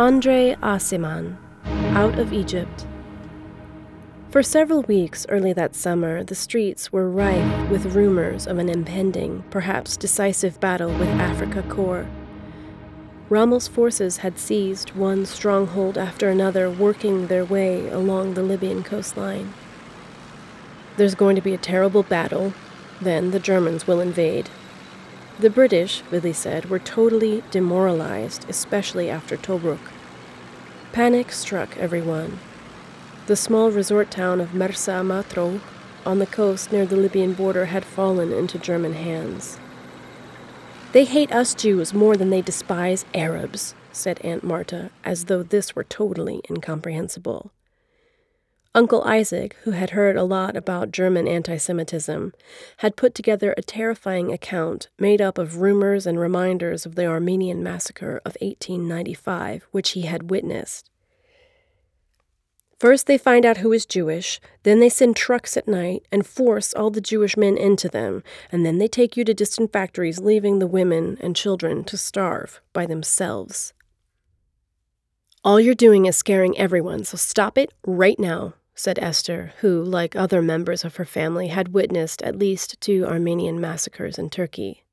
[0.03, 1.37] Andre Aciman,
[1.95, 2.87] Out of Egypt.
[4.31, 9.45] For several weeks early that summer, the streets were rife with rumors of an impending,
[9.51, 12.09] perhaps decisive battle with Afrika Korps.
[13.29, 19.55] Rommel's forces had seized one stronghold after another, working their way along the Libyan coastline.
[20.97, 22.55] There's going to be a terrible battle,
[23.01, 24.51] then the Germans will invade,
[25.43, 29.91] the British, Vili said, were totally demoralized, especially after Tobruk.
[30.93, 32.39] Panic struck everyone.
[33.27, 35.61] The small resort town of Mersa Matruh
[36.07, 39.59] on the coast near the Libyan border had fallen into German hands.
[40.93, 45.75] They hate us Jews more than they despise Arabs, said Aunt Marta, as though this
[45.75, 47.51] were totally incomprehensible.
[48.75, 52.33] Uncle Isaac, who had heard a lot about German anti Semitism,
[52.79, 57.63] had put together a terrifying account made up of rumors and reminders of the Armenian
[57.63, 60.89] massacre of 1895, which he had witnessed.
[62.79, 66.73] First, they find out who is Jewish, then, they send trucks at night and force
[66.73, 70.61] all the Jewish men into them, and then they take you to distant factories, leaving
[70.61, 73.75] the women and children to starve by themselves.
[75.45, 80.17] All you're doing is scaring everyone, so stop it right now said Esther, who, like
[80.17, 84.85] other members of her family, had witnessed at least two Armenian massacres in Turkey.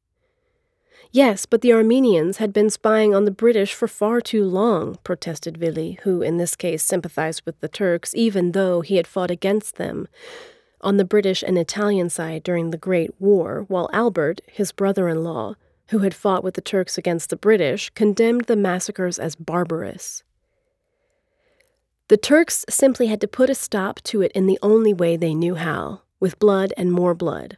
[1.11, 5.57] Yes, but the Armenians had been spying on the British for far too long, protested
[5.57, 9.77] Vili, who in this case sympathized with the Turks even though he had fought against
[9.77, 10.07] them
[10.81, 15.23] on the British and Italian side during the Great War, while Albert, his brother in
[15.23, 15.55] law,
[15.89, 20.23] who had fought with the Turks against the British, condemned the massacres as barbarous.
[22.09, 25.35] The Turks simply had to put a stop to it in the only way they
[25.35, 27.57] knew how, with blood and more blood.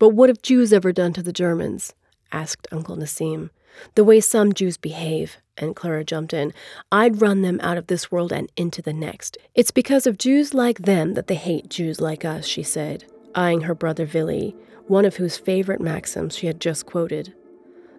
[0.00, 1.94] But what have Jews ever done to the Germans?
[2.32, 3.50] asked Uncle Nassim.
[3.94, 6.52] The way some Jews behave, and Clara jumped in.
[6.90, 9.38] I'd run them out of this world and into the next.
[9.54, 13.04] It's because of Jews like them that they hate Jews like us, she said,
[13.36, 14.56] eyeing her brother Vili,
[14.88, 17.34] one of whose favorite maxims she had just quoted.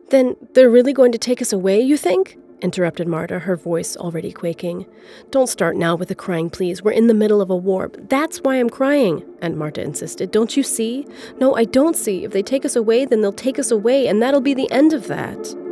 [0.10, 2.38] Then they're really going to take us away, you think?
[2.64, 4.86] Interrupted Marta, her voice already quaking.
[5.30, 6.82] Don't start now with the crying, please.
[6.82, 7.91] We're in the middle of a war.
[7.93, 10.32] That's why I'm crying, Aunt Marta insisted.
[10.32, 11.05] Don't you see?
[11.39, 12.24] No, I don't see.
[12.24, 14.93] If they take us away, then they'll take us away, and that'll be the end
[14.93, 15.62] of that.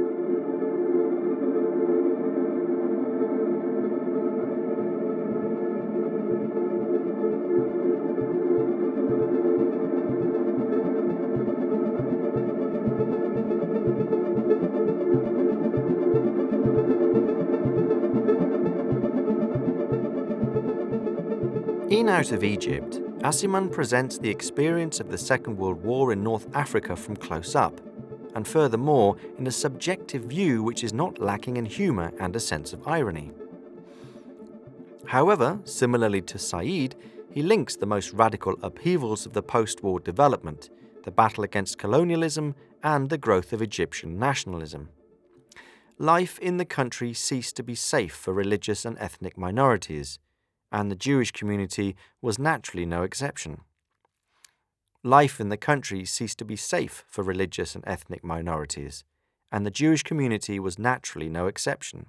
[22.11, 26.93] Out of Egypt, Aciman presents the experience of the Second World War in North Africa
[26.93, 27.79] from close up,
[28.35, 32.73] and furthermore, in a subjective view which is not lacking in humour and a sense
[32.73, 33.31] of irony.
[35.05, 36.95] However, similarly to Said,
[37.31, 40.69] he links the most radical upheavals of the post war development,
[41.05, 44.89] the battle against colonialism, and the growth of Egyptian nationalism.
[45.97, 50.19] Life in the country ceased to be safe for religious and ethnic minorities
[50.71, 53.61] and the Jewish community was naturally no exception.
[55.03, 59.03] Life in the country ceased to be safe for religious and ethnic minorities,
[59.51, 62.05] and the Jewish community was naturally no exception.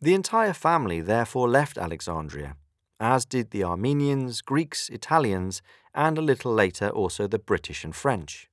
[0.00, 2.56] The entire family therefore left Alexandria,
[3.00, 5.62] as did the Armenians, Greeks, Italians,
[5.94, 8.50] and a little later also the British and French.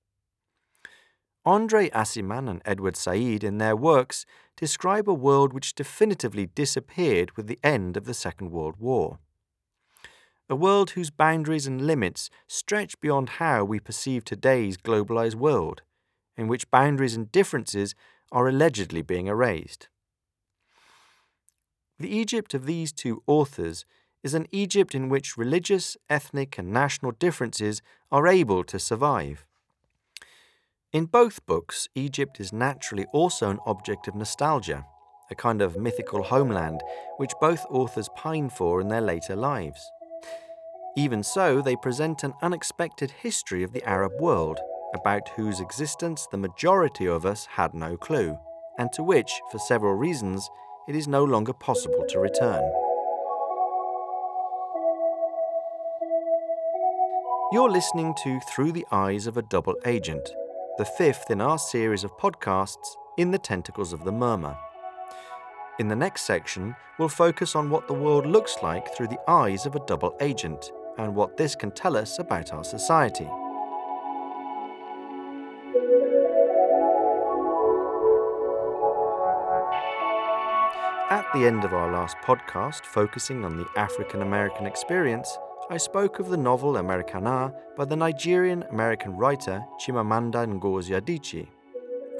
[1.45, 4.25] Andre Aciman and Edward Said, in their works,
[4.55, 9.19] describe a world which definitively disappeared with the end of the Second World War.
[10.49, 15.81] A world whose boundaries and limits stretch beyond how we perceive today's globalized world,
[16.37, 17.93] in which boundaries and differences
[18.31, 19.89] are allegedly being erased.
[21.99, 23.85] The Egypt of these two authors
[24.23, 27.81] is an Egypt in which religious, ethnic, and national differences
[28.11, 29.45] are able to survive.
[30.93, 34.85] In both books, Egypt is naturally also an object of nostalgia,
[35.31, 36.81] a kind of mythical homeland
[37.17, 39.91] which both authors pine for in their later lives.
[40.95, 44.59] Even so, they present an unexpected history of the Arab world,
[44.93, 48.37] about whose existence the majority of us had no clue,
[48.77, 50.47] and to which, for several reasons,
[50.87, 52.61] it is no longer possible to return.
[57.51, 60.29] You're listening to Through the Eyes of a Double Agent
[60.77, 64.57] the fifth in our series of podcasts, In the Tentacles of the Murmur.
[65.77, 69.67] In the next section, we'll focus on what the world looks like through the eyes
[69.67, 73.29] of a double agent and what this can tell us about our society.
[81.11, 85.37] At the end of our last podcast, focusing on the African American experience,
[85.69, 91.47] I spoke of the novel Americanah by the Nigerian American writer Chimamanda Ngozi Adichie.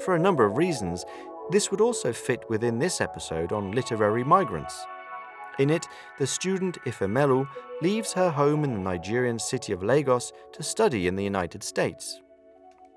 [0.02, 1.04] For a number of reasons,
[1.50, 4.86] this would also fit within this episode on literary migrants.
[5.58, 5.86] In it,
[6.18, 7.46] the student Ifemelu
[7.82, 12.22] leaves her home in the Nigerian city of Lagos to study in the United States.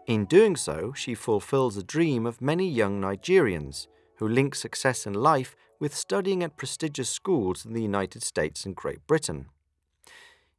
[0.07, 3.87] In doing so, she fulfills a dream of many young Nigerians
[4.19, 8.75] who link success in life with studying at prestigious schools in the United States and
[8.77, 9.47] Great Britain.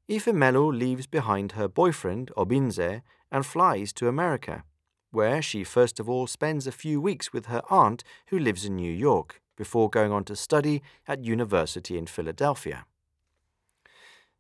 [0.09, 4.65] Ifemelu leaves behind her boyfriend, Obinze, and flies to America,
[5.11, 8.77] where she first of all spends a few weeks with her aunt who lives in
[8.77, 12.87] New York, before going on to study at university in Philadelphia.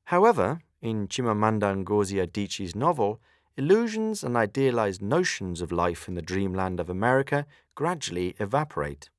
[0.04, 3.20] However, in Chimamanda Ngozi Adichie's novel,
[3.58, 7.44] illusions and idealized notions of life in the dreamland of America
[7.74, 9.10] gradually evaporate.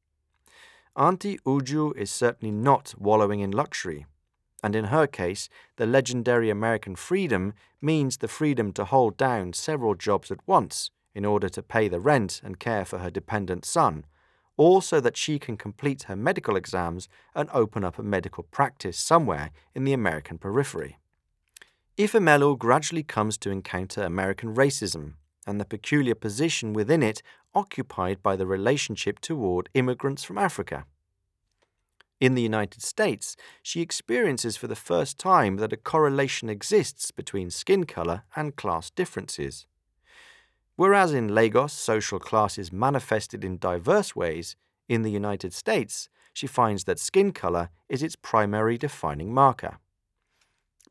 [0.96, 4.08] Auntie Uju is certainly not wallowing in luxury
[4.64, 9.96] and in her case, the legendary American freedom means the freedom to hold down several
[9.96, 14.06] jobs at once in order to pay the rent and care for her dependent son,
[14.58, 18.98] or so that she can complete her medical exams and open up a medical practice
[18.98, 20.98] somewhere in the American periphery.
[21.98, 25.16] Ifemelu gradually comes to encounter American racism
[25.48, 27.22] and the peculiar position within it
[27.56, 30.86] occupied by the relationship toward immigrants from Africa.
[32.20, 37.50] In the United States, she experiences for the first time that a correlation exists between
[37.50, 39.66] skin color and class differences.
[40.76, 44.56] Whereas in Lagos social class is manifested in diverse ways,
[44.90, 49.78] in the United States, she finds that skin color is its primary defining marker.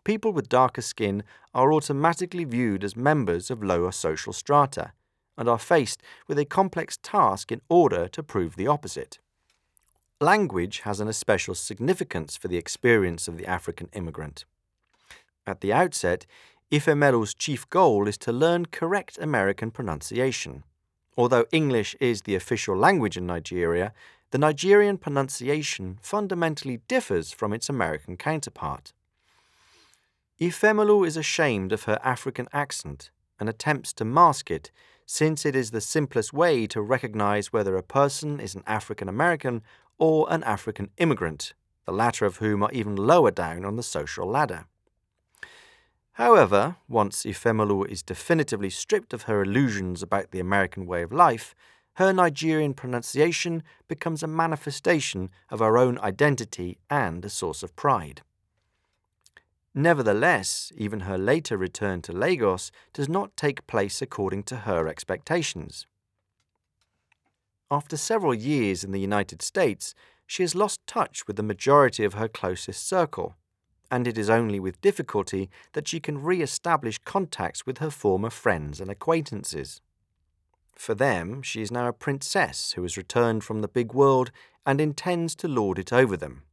[0.04, 1.22] People with darker skin
[1.54, 4.92] are automatically viewed as members of lower social strata
[5.36, 9.18] and are faced with a complex task in order to prove the opposite.
[10.20, 14.44] Language has an especial significance for the experience of the African immigrant.
[15.46, 16.26] At the outset,
[16.72, 20.64] Ifemelu's chief goal is to learn correct American pronunciation.
[21.16, 23.92] Although English is the official language in Nigeria,
[24.32, 28.92] the Nigerian pronunciation fundamentally differs from its American counterpart.
[30.40, 34.72] Ifemelu is ashamed of her African accent and attempts to mask it,
[35.06, 39.62] since it is the simplest way to recognize whether a person is an African American
[39.98, 44.26] or an African immigrant, the latter of whom are even lower down on the social
[44.26, 44.66] ladder.
[46.12, 51.54] However, once Ifemelu is definitively stripped of her illusions about the American way of life,
[51.94, 58.22] her Nigerian pronunciation becomes a manifestation of her own identity and a source of pride.
[59.74, 65.86] Nevertheless, even her later return to Lagos does not take place according to her expectations.
[67.70, 69.94] After several years in the United States,
[70.26, 73.34] she has lost touch with the majority of her closest circle,
[73.90, 78.30] and it is only with difficulty that she can re establish contacts with her former
[78.30, 79.80] friends and acquaintances.
[80.74, 84.30] For them, she is now a princess who has returned from the big world
[84.64, 86.44] and intends to lord it over them.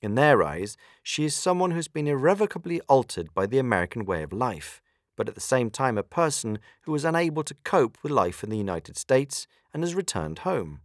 [0.00, 4.22] In their eyes, she is someone who has been irrevocably altered by the American way
[4.22, 4.80] of life,
[5.16, 8.50] but at the same time a person who was unable to cope with life in
[8.50, 10.80] the United States and has returned home.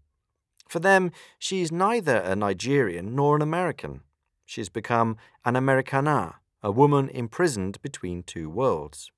[0.68, 4.02] For them, she is neither a Nigerian nor an American.
[4.46, 9.12] She has become an Americanah, a woman imprisoned between two worlds.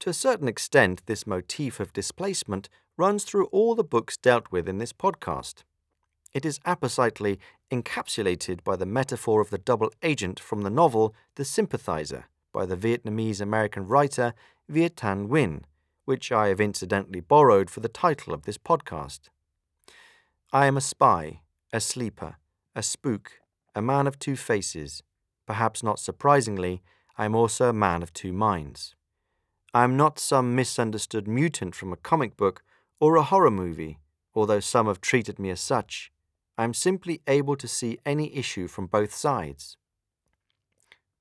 [0.00, 4.68] To a certain extent, this motif of displacement runs through all the books dealt with
[4.68, 5.64] in this podcast.
[6.34, 7.38] It is appositely
[7.70, 12.26] encapsulated by the metaphor of the double agent from the novel The Sympathizer
[12.58, 14.34] by the Vietnamese American writer
[14.68, 15.62] Viet Thanh Nguyen,
[16.06, 19.28] which I have incidentally borrowed for the title of this podcast.
[20.52, 21.42] I am a spy,
[21.72, 22.34] a sleeper,
[22.74, 23.34] a spook,
[23.76, 25.04] a man of two faces.
[25.46, 26.82] Perhaps not surprisingly,
[27.16, 28.96] I am also a man of two minds.
[29.72, 32.64] I am not some misunderstood mutant from a comic book
[32.98, 34.00] or a horror movie,
[34.34, 36.10] although some have treated me as such.
[36.56, 39.76] I am simply able to see any issue from both sides.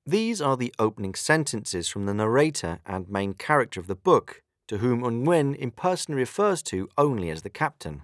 [0.09, 4.77] These are the opening sentences from the narrator and main character of the book, to
[4.77, 8.03] whom Nguyen impersonally refers to only as the captain.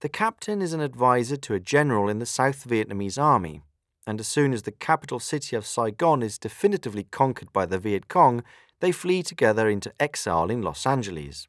[0.00, 3.62] The captain is an advisor to a general in the South Vietnamese army,
[4.06, 8.06] and as soon as the capital city of Saigon is definitively conquered by the Viet
[8.06, 8.44] Cong,
[8.80, 11.48] they flee together into exile in Los Angeles.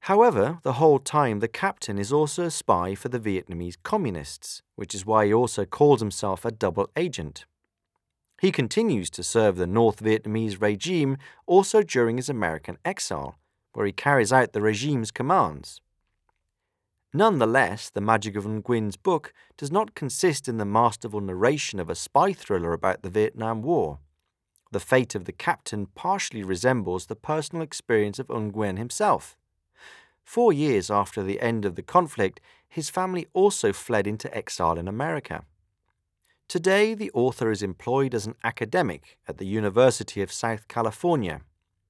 [0.00, 4.94] However, the whole time the captain is also a spy for the Vietnamese communists, which
[4.94, 7.44] is why he also calls himself a double agent.
[8.40, 13.36] He continues to serve the North Vietnamese regime also during his American exile,
[13.72, 15.80] where he carries out the regime's commands.
[17.12, 21.94] Nonetheless, the magic of Nguyen's book does not consist in the masterful narration of a
[21.94, 23.98] spy thriller about the Vietnam War.
[24.72, 29.37] The fate of the captain partially resembles the personal experience of Nguyen himself.
[30.28, 34.86] Four years after the end of the conflict, his family also fled into exile in
[34.86, 35.46] America.
[36.48, 41.40] Today, the author is employed as an academic at the University of South California,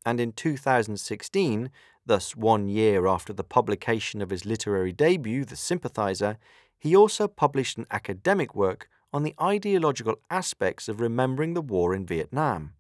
[0.07, 1.71] and in 2016,
[2.07, 6.39] thus one year after the publication of his literary debut, The Sympathizer,
[6.79, 12.07] he also published an academic work on the ideological aspects of remembering the war in
[12.07, 12.75] Vietnam.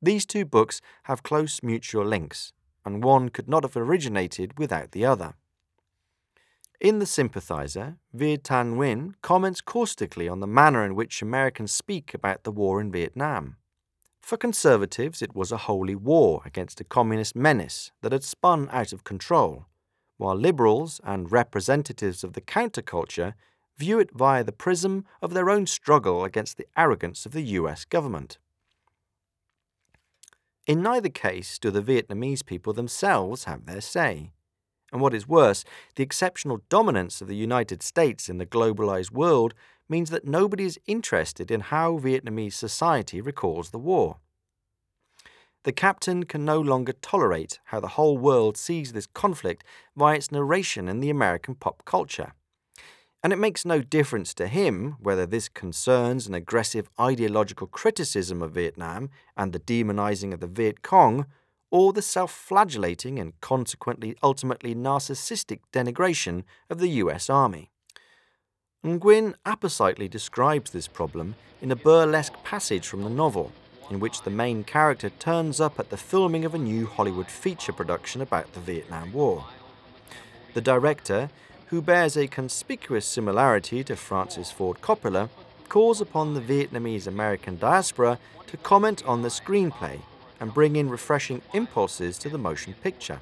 [0.00, 2.54] These two books have close mutual links,
[2.84, 5.34] and one could not have originated without the other.
[6.80, 12.14] In The Sympathizer, Viet Thanh Nguyen comments caustically on the manner in which Americans speak
[12.14, 13.56] about the war in Vietnam.
[14.20, 18.92] For conservatives, it was a holy war against a communist menace that had spun out
[18.92, 19.66] of control,
[20.18, 23.34] while liberals and representatives of the counterculture
[23.76, 27.84] view it via the prism of their own struggle against the arrogance of the US
[27.84, 28.38] government.
[30.68, 34.32] In neither case do the Vietnamese people themselves have their say.
[34.92, 35.64] And what is worse,
[35.96, 39.54] the exceptional dominance of the United States in the globalized world
[39.88, 44.18] means that nobody is interested in how Vietnamese society recalls the war.
[45.64, 49.64] the captain can no longer tolerate how the whole world sees this conflict
[49.96, 52.32] via its narration in the American pop culture.
[53.22, 58.52] And it makes no difference to him whether this concerns an aggressive ideological criticism of
[58.52, 61.26] Vietnam and the demonizing of the Viet Cong,
[61.70, 67.70] or the self flagellating and consequently ultimately narcissistic denigration of the US Army.
[68.84, 73.50] Nguyen appositely describes this problem in a burlesque passage from the novel,
[73.90, 77.72] in which the main character turns up at the filming of a new Hollywood feature
[77.72, 79.44] production about the Vietnam War.
[80.54, 81.28] The director,
[81.68, 85.28] who bears a conspicuous similarity to Francis Ford Coppola,
[85.68, 90.00] calls upon the Vietnamese American diaspora to comment on the screenplay
[90.40, 93.20] and bring in refreshing impulses to the motion picture.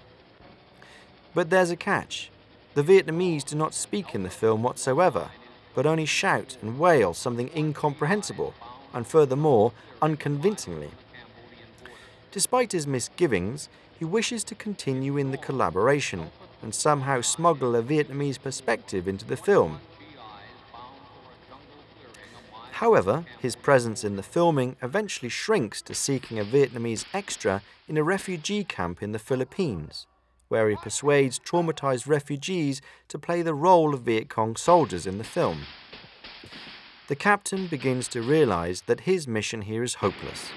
[1.35, 2.31] But there's a catch.
[2.75, 5.31] The Vietnamese do not speak in the film whatsoever,
[5.75, 8.55] but only shout and wail something incomprehensible,
[8.95, 10.91] and furthermore, unconvincingly.
[12.31, 13.69] Despite his misgivings,
[13.99, 16.31] he wishes to continue in the collaboration
[16.67, 19.79] and somehow smuggle a Vietnamese perspective into the film.
[22.73, 28.03] However, his presence in the filming eventually shrinks to seeking a Vietnamese extra in a
[28.03, 30.09] refugee camp in the Philippines,
[30.49, 35.31] where he persuades traumatized refugees to play the role of Viet Cong soldiers in the
[35.37, 35.67] film.
[37.07, 40.51] The captain begins to realize that his mission here is hopeless.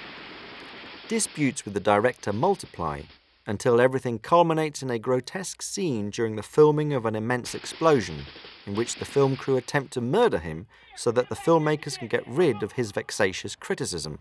[1.08, 3.02] Disputes with the director multiply
[3.50, 8.20] until everything culminates in a grotesque scene during the filming of an immense explosion,
[8.68, 12.28] in which the film crew attempt to murder him so that the filmmakers can get
[12.28, 14.20] rid of his vexatious criticism.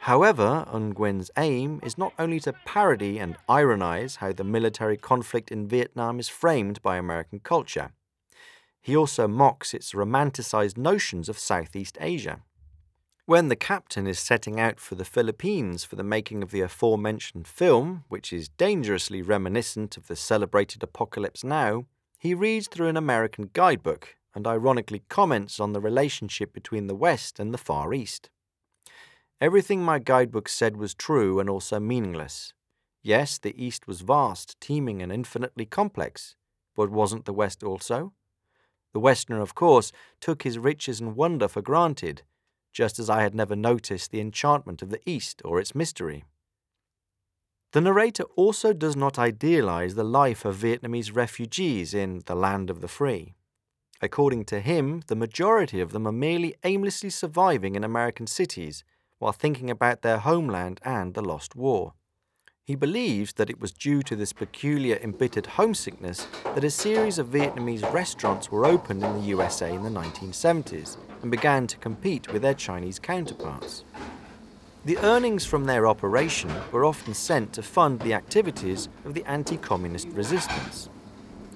[0.00, 5.68] However, Nguyen's aim is not only to parody and ironize how the military conflict in
[5.68, 7.92] Vietnam is framed by American culture,
[8.82, 12.40] he also mocks its romanticized notions of Southeast Asia.
[13.28, 17.48] When the captain is setting out for the Philippines for the making of the aforementioned
[17.48, 21.86] film, which is dangerously reminiscent of the celebrated Apocalypse Now,
[22.20, 27.40] he reads through an American guidebook and ironically comments on the relationship between the West
[27.40, 28.30] and the Far East.
[29.40, 32.54] Everything my guidebook said was true and also meaningless.
[33.02, 36.36] Yes, the East was vast, teeming, and infinitely complex,
[36.76, 38.12] but wasn't the West also?
[38.92, 42.22] The Westerner, of course, took his riches and wonder for granted
[42.76, 46.24] just as I had never noticed the enchantment of the East or its mystery.
[47.72, 52.82] The narrator also does not idealize the life of Vietnamese refugees in The Land of
[52.82, 53.34] the Free.
[54.02, 58.84] According to him, the majority of them are merely aimlessly surviving in American cities
[59.20, 61.94] while thinking about their homeland and the lost war.
[62.62, 67.28] He believes that it was due to this peculiar embittered homesickness that a series of
[67.28, 72.42] Vietnamese restaurants were opened in the USA in the 1970s and began to compete with
[72.42, 73.82] their Chinese counterparts.
[74.84, 79.56] The earnings from their operation were often sent to fund the activities of the anti
[79.56, 80.88] communist resistance.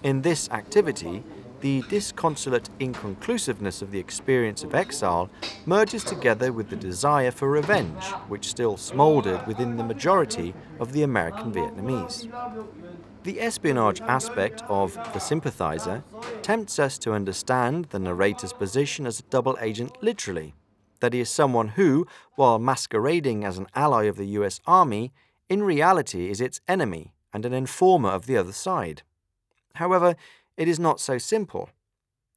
[0.03, 1.23] In this activity,
[1.61, 5.31] the disconsolate inconclusiveness of the experience of exile
[5.67, 11.03] merges together with the desire for revenge, which still smouldered within the majority of the
[11.03, 12.29] American Vietnamese.
[13.23, 16.03] The espionage aspect of The Sympathizer
[16.43, 20.55] tempts us to understand the narrator's position as a double agent literally,
[21.01, 22.07] that he is someone who,
[22.37, 25.13] while masquerading as an ally of the US Army,
[25.51, 29.03] in reality is its enemy and an informer of the other side.
[29.75, 30.17] However,
[30.57, 31.71] it is not so simple.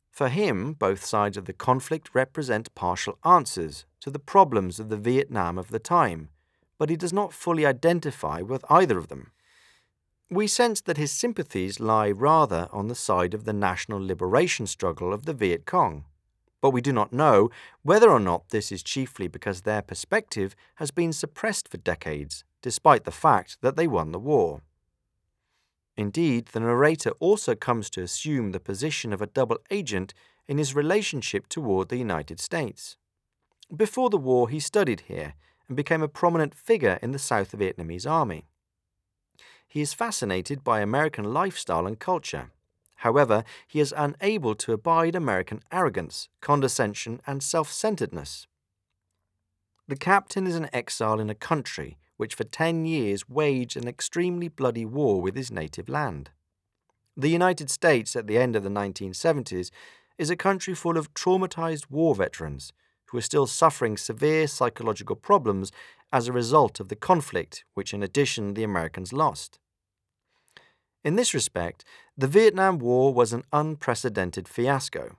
[0.10, 4.98] For him, both sides of the conflict represent partial answers to the problems of the
[4.98, 6.30] Vietnam of the time,
[6.78, 9.32] but he does not fully identify with either of them.
[10.30, 15.14] We sense that his sympathies lie rather on the side of the national liberation struggle
[15.14, 16.06] of the Viet Cong,
[16.62, 17.50] but we do not know
[17.82, 23.04] whether or not this is chiefly because their perspective has been suppressed for decades, despite
[23.04, 24.62] the fact that they won the war.
[25.96, 30.14] Indeed, the narrator also comes to assume the position of a double agent
[30.48, 32.98] in his relationship toward the United States.
[33.76, 35.36] Before the war, he studied here
[35.68, 38.46] and became a prominent figure in the South Vietnamese army.
[39.68, 42.52] He is fascinated by American lifestyle and culture.
[42.98, 48.48] However, he is unable to abide American arrogance, condescension, and self centeredness.
[49.88, 54.48] The captain is an exile in a country which for 10 years waged an extremely
[54.48, 56.30] bloody war with his native land.
[57.16, 59.70] The United States at the end of the 1970s
[60.18, 62.74] is a country full of traumatized war veterans
[63.08, 65.72] who are still suffering severe psychological problems
[66.12, 69.60] as a result of the conflict, which in addition the Americans lost.
[71.04, 71.84] In this respect,
[72.18, 75.18] the Vietnam War was an unprecedented fiasco.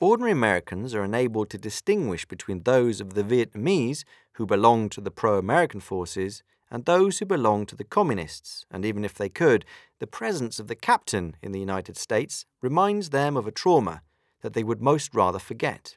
[0.00, 5.12] Ordinary Americans are enabled to distinguish between those of the Vietnamese who belong to the
[5.12, 9.64] pro American forces and those who belong to the communists, and even if they could,
[10.00, 14.02] the presence of the captain in the United States reminds them of a trauma
[14.40, 15.96] that they would most rather forget.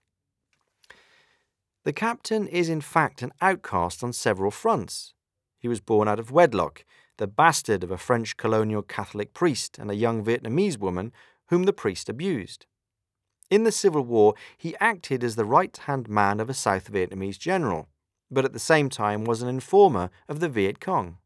[1.84, 5.16] The captain is in fact an outcast on several fronts.
[5.58, 6.86] He was born out of wedlock,
[7.18, 11.12] the bastard of a French colonial Catholic priest and a young Vietnamese woman
[11.48, 12.68] whom the priest abused.
[13.50, 17.40] In the Civil War, he acted as the right hand man of a South Vietnamese
[17.40, 17.88] general,
[18.30, 21.18] but at the same time was an informer of the Viet Cong.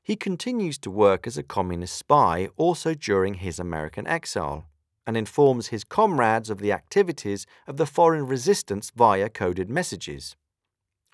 [0.00, 4.66] He continues to work as a communist spy also during his American exile
[5.06, 10.36] and informs his comrades of the activities of the foreign resistance via coded messages.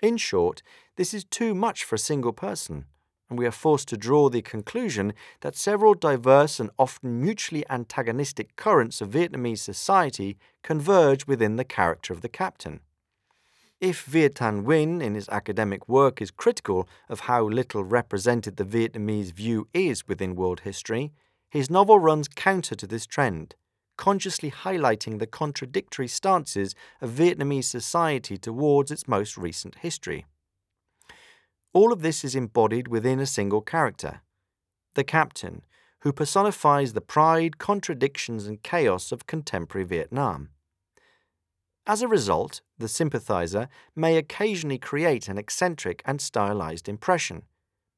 [0.02, 0.62] In short,
[0.96, 2.84] this is too much for a single person,
[3.28, 8.56] and we are forced to draw the conclusion that several diverse and often mutually antagonistic
[8.56, 12.80] currents of Vietnamese society converge within the character of the captain.
[13.80, 18.64] If Viet Thanh Nguyen in his academic work is critical of how little represented the
[18.64, 21.12] Vietnamese view is within world history,
[21.48, 23.54] his novel runs counter to this trend
[23.98, 30.24] consciously highlighting the contradictory stances of Vietnamese society towards its most recent history.
[31.72, 34.22] All of this is embodied within a single character
[34.94, 35.62] the captain,
[36.00, 40.48] who personifies the pride, contradictions, and chaos of contemporary Vietnam.
[41.86, 47.44] As a result, the sympathizer may occasionally create an eccentric and stylized impression,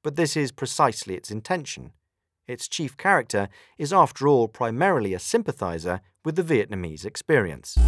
[0.02, 1.92] but this is precisely its intention
[2.50, 3.48] its chief character
[3.78, 7.78] is, after all, primarily a sympathizer with the Vietnamese experience.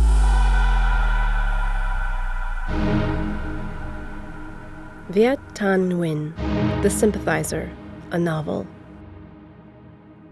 [5.12, 6.32] Viet Thanh Nguyen,
[6.80, 7.70] The Sympathizer,
[8.12, 8.66] a novel.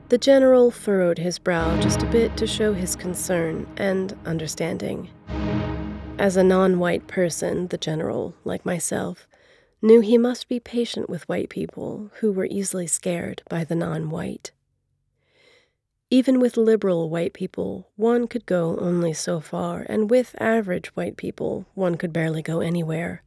[0.09, 5.11] The general furrowed his brow just a bit to show his concern and understanding.
[6.19, 9.27] As a non white person, the general, like myself,
[9.83, 14.09] knew he must be patient with white people who were easily scared by the non
[14.09, 14.51] white.
[16.09, 21.19] Even with liberal white people, one could go only so far, and with average white
[21.19, 23.23] people, one could barely go anywhere.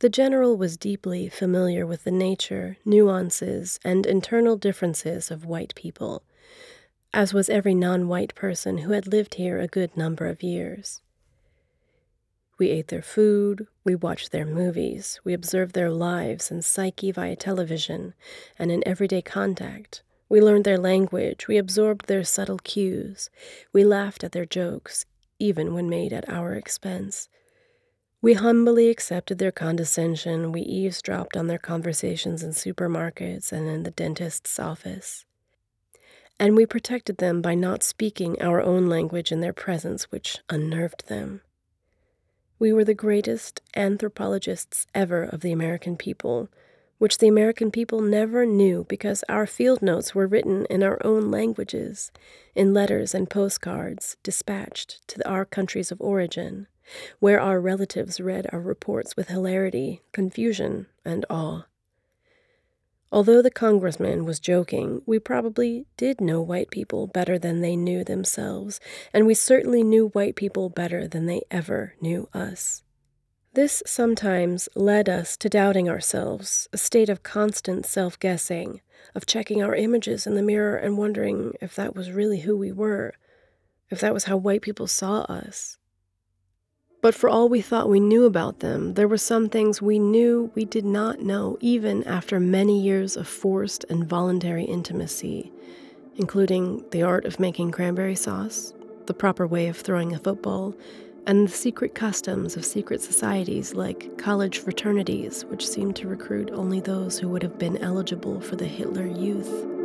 [0.00, 6.22] The general was deeply familiar with the nature, nuances, and internal differences of white people,
[7.14, 11.00] as was every non white person who had lived here a good number of years.
[12.58, 17.36] We ate their food, we watched their movies, we observed their lives and psyche via
[17.36, 18.12] television
[18.58, 20.02] and in everyday contact.
[20.28, 23.30] We learned their language, we absorbed their subtle cues,
[23.72, 25.06] we laughed at their jokes,
[25.38, 27.30] even when made at our expense.
[28.22, 33.90] We humbly accepted their condescension, we eavesdropped on their conversations in supermarkets and in the
[33.90, 35.24] dentist's office.
[36.38, 41.08] And we protected them by not speaking our own language in their presence, which unnerved
[41.08, 41.42] them.
[42.58, 46.48] We were the greatest anthropologists ever of the American people,
[46.98, 51.30] which the American people never knew because our field notes were written in our own
[51.30, 52.10] languages,
[52.54, 56.66] in letters and postcards dispatched to our countries of origin,
[57.18, 61.64] where our relatives read our reports with hilarity, confusion, and awe.
[63.12, 68.02] Although the congressman was joking, we probably did know white people better than they knew
[68.02, 68.80] themselves,
[69.12, 72.82] and we certainly knew white people better than they ever knew us.
[73.54, 78.82] This sometimes led us to doubting ourselves, a state of constant self guessing,
[79.14, 82.70] of checking our images in the mirror and wondering if that was really who we
[82.70, 83.14] were,
[83.88, 85.78] if that was how white people saw us.
[87.06, 90.50] But for all we thought we knew about them, there were some things we knew
[90.56, 95.52] we did not know, even after many years of forced and voluntary intimacy,
[96.16, 98.74] including the art of making cranberry sauce,
[99.06, 100.74] the proper way of throwing a football,
[101.28, 106.80] and the secret customs of secret societies like college fraternities, which seemed to recruit only
[106.80, 109.75] those who would have been eligible for the Hitler Youth.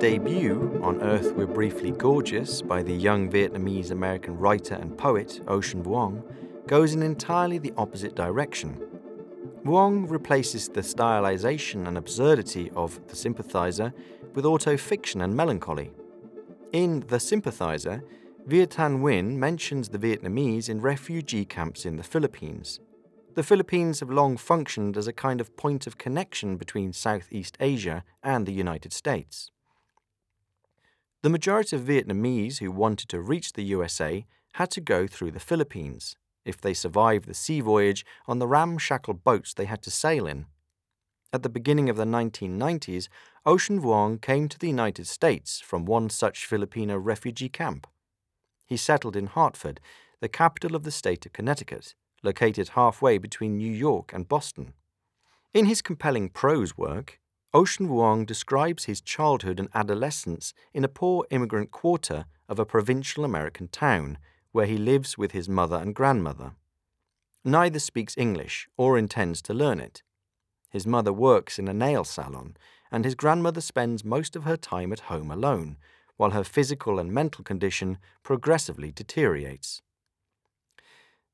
[0.00, 5.84] Debut, On Earth We're Briefly Gorgeous, by the young Vietnamese American writer and poet Ocean
[5.84, 6.22] Vuong,
[6.66, 8.80] goes in entirely the opposite direction.
[9.62, 13.92] Vuong replaces the stylization and absurdity of The Sympathizer
[14.34, 15.90] with autofiction and melancholy.
[16.72, 18.02] In The Sympathizer,
[18.46, 22.80] Viet Thanh Nguyen mentions the Vietnamese in refugee camps in the Philippines.
[23.34, 28.02] The Philippines have long functioned as a kind of point of connection between Southeast Asia
[28.22, 29.50] and the United States.
[31.22, 35.40] The majority of Vietnamese who wanted to reach the USA had to go through the
[35.40, 36.16] Philippines
[36.46, 40.46] if they survived the sea voyage on the ramshackle boats they had to sail in.
[41.30, 43.08] At the beginning of the 1990s,
[43.44, 47.86] Ocean Vuong came to the United States from one such Filipino refugee camp.
[48.66, 49.78] He settled in Hartford,
[50.20, 54.72] the capital of the state of Connecticut, located halfway between New York and Boston.
[55.52, 57.19] In his compelling prose work,
[57.52, 63.24] Ocean Vuong describes his childhood and adolescence in a poor immigrant quarter of a provincial
[63.24, 64.18] American town
[64.52, 66.52] where he lives with his mother and grandmother.
[67.44, 70.02] Neither speaks English or intends to learn it.
[70.70, 72.56] His mother works in a nail salon,
[72.92, 75.76] and his grandmother spends most of her time at home alone,
[76.16, 79.82] while her physical and mental condition progressively deteriorates.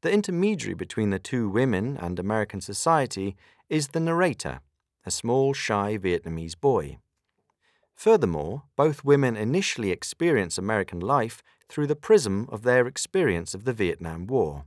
[0.01, 3.37] The intermediary between the two women and American society
[3.69, 4.61] is the narrator,
[5.07, 6.99] a small, shy Vietnamese boy.
[7.95, 13.73] Furthermore, both women initially experience American life through the prism of their experience of the
[13.73, 14.65] Vietnam War.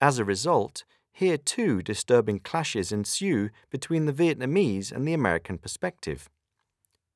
[0.00, 6.30] As a result, here too disturbing clashes ensue between the Vietnamese and the American perspective.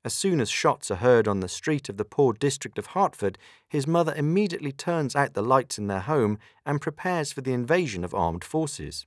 [0.04, 3.38] As soon as shots are heard on the street of the poor district of Hartford,
[3.68, 8.02] his mother immediately turns out the lights in their home and prepares for the invasion
[8.02, 9.06] of armed forces.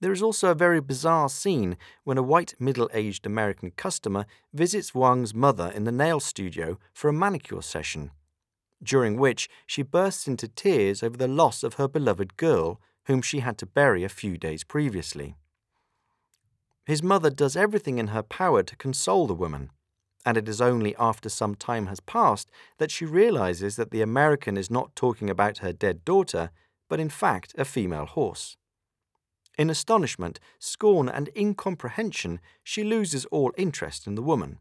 [0.00, 4.92] There is also a very bizarre scene when a white middle aged American customer visits
[4.92, 8.10] Vuong's mother in the nail studio for a manicure session,
[8.82, 13.40] during which she bursts into tears over the loss of her beloved girl, whom she
[13.40, 15.34] had to bury a few days previously.
[16.86, 19.70] His mother does everything in her power to console the woman,
[20.24, 24.56] and it is only after some time has passed that she realizes that the American
[24.56, 26.50] is not talking about her dead daughter,
[26.88, 28.56] but in fact a female horse.
[29.58, 34.58] In astonishment, scorn, and incomprehension, she loses all interest in the woman.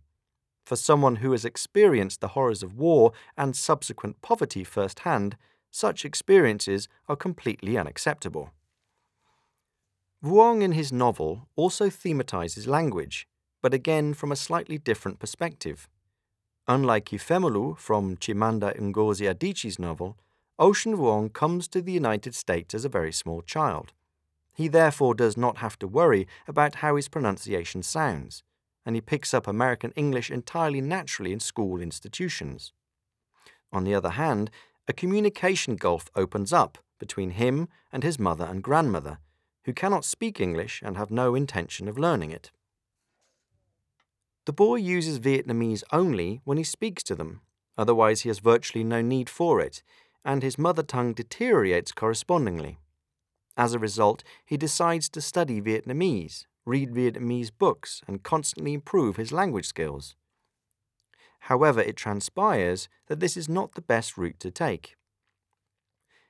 [0.65, 5.37] For someone who has experienced the horrors of war and subsequent poverty firsthand,
[5.71, 8.51] such experiences are completely unacceptable.
[10.23, 13.27] Vuong in his novel also thematizes language,
[13.61, 15.87] but again from a slightly different perspective.
[16.67, 20.17] Unlike Ifemelu from Chimamanda Ngozi Adichie's novel,
[20.59, 23.93] Ocean Vuong comes to the United States as a very small child.
[24.59, 28.43] He therefore does not have to worry about how his pronunciation sounds,
[28.85, 32.73] and he picks up American English entirely naturally in school institutions.
[33.71, 34.51] On the other hand,
[34.85, 39.19] a communication gulf opens up between him and his mother and grandmother,
[39.63, 42.51] who cannot speak English and have no intention of learning it.
[44.43, 47.39] The boy uses Vietnamese only when he speaks to them,
[47.77, 49.83] otherwise, he has virtually no need for it,
[50.25, 52.77] and his mother tongue deteriorates correspondingly.
[53.59, 59.31] As a result, he decides to study Vietnamese, read Vietnamese books, and constantly improve his
[59.31, 60.15] language skills.
[61.41, 64.95] However, it transpires that this is not the best route to take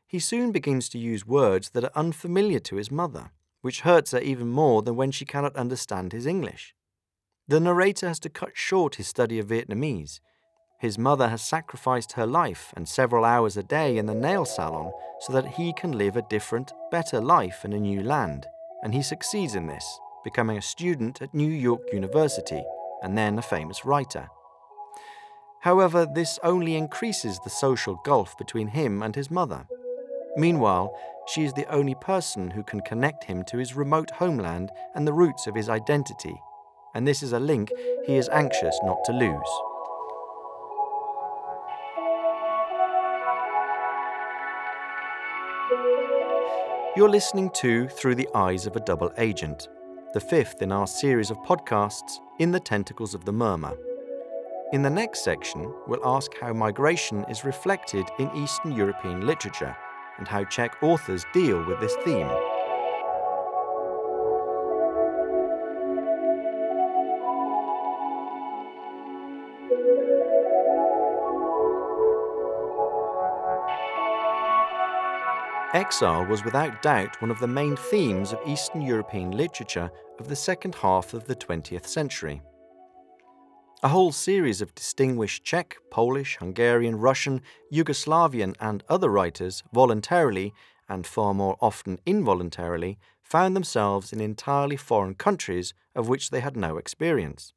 [0.09, 3.29] he soon begins to use words that are unfamiliar to his mother,
[3.61, 6.73] which hurts her even more than when she cannot understand his English.
[7.47, 10.19] The narrator has to cut short his study of Vietnamese.
[10.79, 14.93] His mother has sacrificed her life and several hours a day in the nail salon
[15.19, 18.47] so that he can live a different, better life in a new land,
[18.81, 22.63] and he succeeds in this, becoming a student at New York University
[23.03, 24.29] and then a famous writer.
[25.61, 29.67] However, this only increases the social gulf between him and his mother.
[30.37, 35.05] Meanwhile, she is the only person who can connect him to his remote homeland and
[35.05, 36.41] the roots of his identity,
[36.95, 37.69] and this is a link
[38.05, 39.68] he is anxious not to lose.
[46.95, 49.67] You're listening to Through the Eyes of a Double Agent,
[50.15, 53.77] the fifth in our series of podcasts In the Tentacles of the Murmur.
[54.73, 59.77] In the next section, we'll ask how migration is reflected in Eastern European literature
[60.17, 62.27] and how Czech authors deal with this theme.
[75.79, 80.35] Exile was without doubt one of the main themes of Eastern European literature of the
[80.35, 82.41] second half of the 20th century.
[83.81, 90.53] A whole series of distinguished Czech, Polish, Hungarian, Russian, Yugoslavian, and other writers voluntarily,
[90.89, 96.57] and far more often involuntarily, found themselves in entirely foreign countries of which they had
[96.57, 97.53] no experience.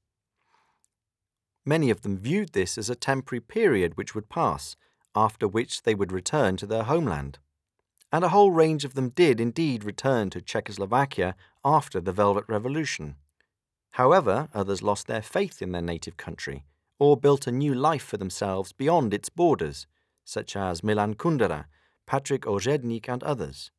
[1.67, 4.77] Many of them viewed this as a temporary period which would pass,
[5.13, 7.41] after which they would return to their homeland.
[8.13, 11.35] And a whole range of them did indeed return to Czechoslovakia
[11.65, 13.17] after the Velvet Revolution.
[13.93, 16.65] However, others lost their faith in their native country
[16.99, 19.87] or built a new life for themselves beyond its borders,
[20.25, 21.65] such as Milan Kundera,
[22.07, 23.71] Patrick Ouředník, and others.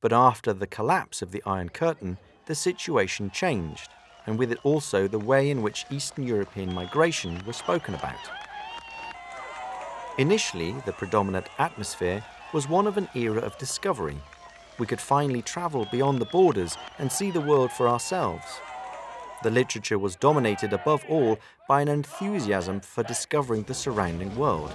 [0.00, 3.90] But after the collapse of the Iron Curtain, the situation changed,
[4.26, 8.16] and with it also the way in which Eastern European migration was spoken about.
[10.18, 14.16] Initially, the predominant atmosphere was one of an era of discovery.
[14.78, 18.44] We could finally travel beyond the borders and see the world for ourselves.
[19.42, 21.38] The literature was dominated above all
[21.68, 24.72] by an enthusiasm for discovering the surrounding world.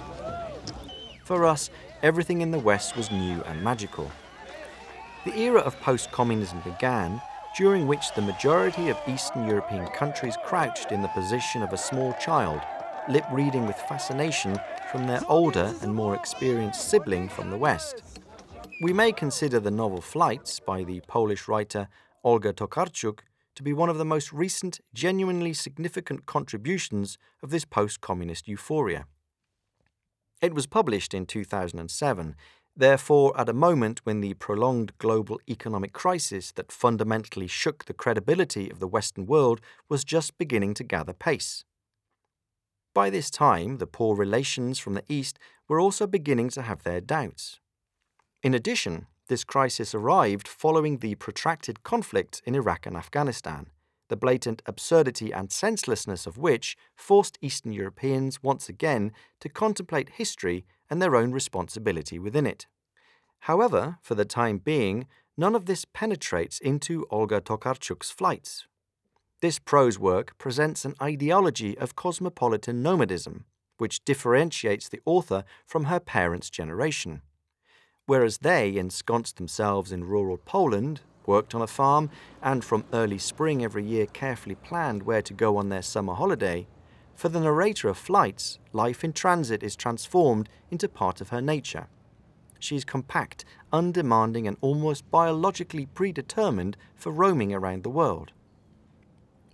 [1.24, 1.70] For us,
[2.02, 4.10] everything in the West was new and magical.
[5.24, 7.20] The era of post communism began,
[7.56, 12.12] during which the majority of Eastern European countries crouched in the position of a small
[12.14, 12.60] child,
[13.08, 14.58] lip reading with fascination
[14.90, 18.02] from their older and more experienced sibling from the West.
[18.80, 21.88] We may consider the novel Flights by the Polish writer
[22.22, 23.20] Olga Tokarczuk
[23.54, 29.06] to be one of the most recent, genuinely significant contributions of this post communist euphoria.
[30.40, 32.34] It was published in 2007,
[32.76, 38.70] therefore, at a moment when the prolonged global economic crisis that fundamentally shook the credibility
[38.70, 41.64] of the Western world was just beginning to gather pace.
[42.94, 47.00] By this time, the poor relations from the East were also beginning to have their
[47.00, 47.58] doubts.
[48.40, 53.66] In addition, this crisis arrived following the protracted conflict in Iraq and Afghanistan,
[54.08, 60.64] the blatant absurdity and senselessness of which forced Eastern Europeans once again to contemplate history
[60.88, 62.66] and their own responsibility within it.
[63.40, 68.68] However, for the time being, none of this penetrates into Olga Tokarczuk's flights.
[69.44, 73.44] This prose work presents an ideology of cosmopolitan nomadism,
[73.76, 77.20] which differentiates the author from her parents' generation.
[78.06, 82.08] Whereas they ensconced themselves in rural Poland, worked on a farm,
[82.40, 86.66] and from early spring every year carefully planned where to go on their summer holiday,
[87.14, 91.88] for the narrator of Flights, life in transit is transformed into part of her nature.
[92.60, 98.32] She is compact, undemanding, and almost biologically predetermined for roaming around the world.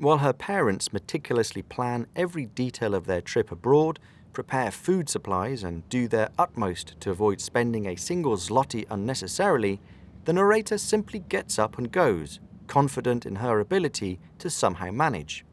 [0.01, 3.99] While her parents meticulously plan every detail of their trip abroad,
[4.33, 9.79] prepare food supplies, and do their utmost to avoid spending a single zloty unnecessarily,
[10.25, 15.45] the narrator simply gets up and goes, confident in her ability to somehow manage.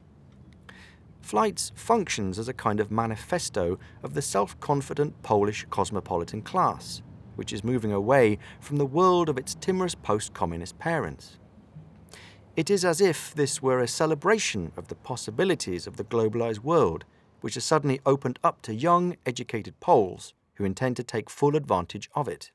[1.19, 7.01] Flights functions as a kind of manifesto of the self confident Polish cosmopolitan class,
[7.35, 11.37] which is moving away from the world of its timorous post communist parents.
[12.57, 17.05] It is as if this were a celebration of the possibilities of the globalized world
[17.41, 22.09] which has suddenly opened up to young, educated Poles who intend to take full advantage
[22.15, 22.49] of it.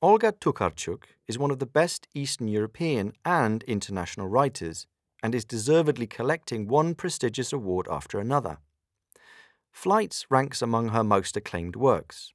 [0.00, 4.86] Olga Tokarczuk is one of the best Eastern European and international writers
[5.24, 8.58] and is deservedly collecting one prestigious award after another.
[9.72, 12.32] Flights ranks among her most acclaimed works.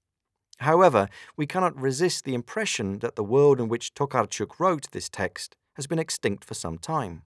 [0.57, 1.07] However,
[1.37, 5.87] we cannot resist the impression that the world in which Tokarczuk wrote this text has
[5.87, 7.23] been extinct for some time.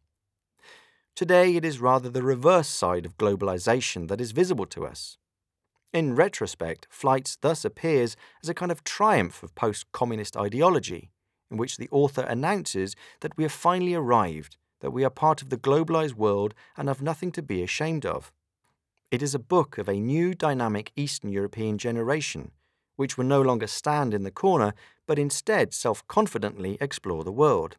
[1.16, 5.18] Today, it is rather the reverse side of globalization that is visible to us.
[5.94, 11.10] In retrospect, Flights thus appears as a kind of triumph of post communist ideology,
[11.50, 15.50] in which the author announces that we have finally arrived, that we are part of
[15.50, 18.34] the globalized world and have nothing to be ashamed of.
[19.10, 22.52] It is a book of a new dynamic Eastern European generation,
[22.98, 24.74] which will no longer stand in the corner,
[25.08, 27.78] but instead self confidently explore the world.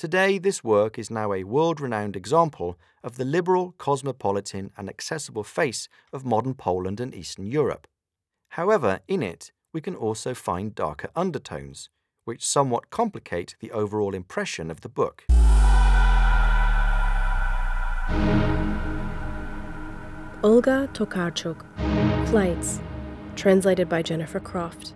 [0.00, 5.44] Today, this work is now a world renowned example of the liberal, cosmopolitan, and accessible
[5.44, 7.86] face of modern Poland and Eastern Europe.
[8.52, 11.90] However, in it, we can also find darker undertones,
[12.24, 15.26] which somewhat complicate the overall impression of the book.
[20.42, 21.62] Olga Tokarczuk,
[22.28, 22.80] Flights,
[23.36, 24.94] translated by Jennifer Croft.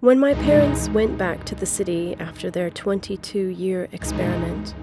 [0.00, 4.74] When my parents went back to the city after their 22 year experiment,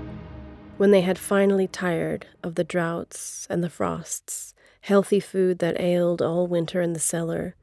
[0.78, 6.22] when they had finally tired of the droughts and the frosts, healthy food that ailed
[6.22, 7.55] all winter in the cellar,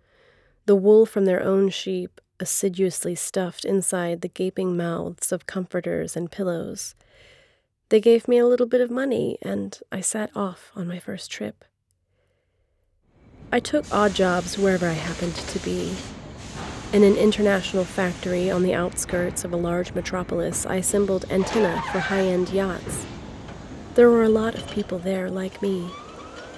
[0.66, 6.32] the wool from their own sheep assiduously stuffed inside the gaping mouths of comforters and
[6.32, 6.96] pillows,
[7.88, 11.30] they gave me a little bit of money and I set off on my first
[11.30, 11.64] trip.
[13.52, 15.94] I took odd jobs wherever I happened to be
[16.94, 21.98] in an international factory on the outskirts of a large metropolis, I assembled antennae for
[21.98, 23.04] high end yachts.
[23.96, 25.90] There were a lot of people there like me.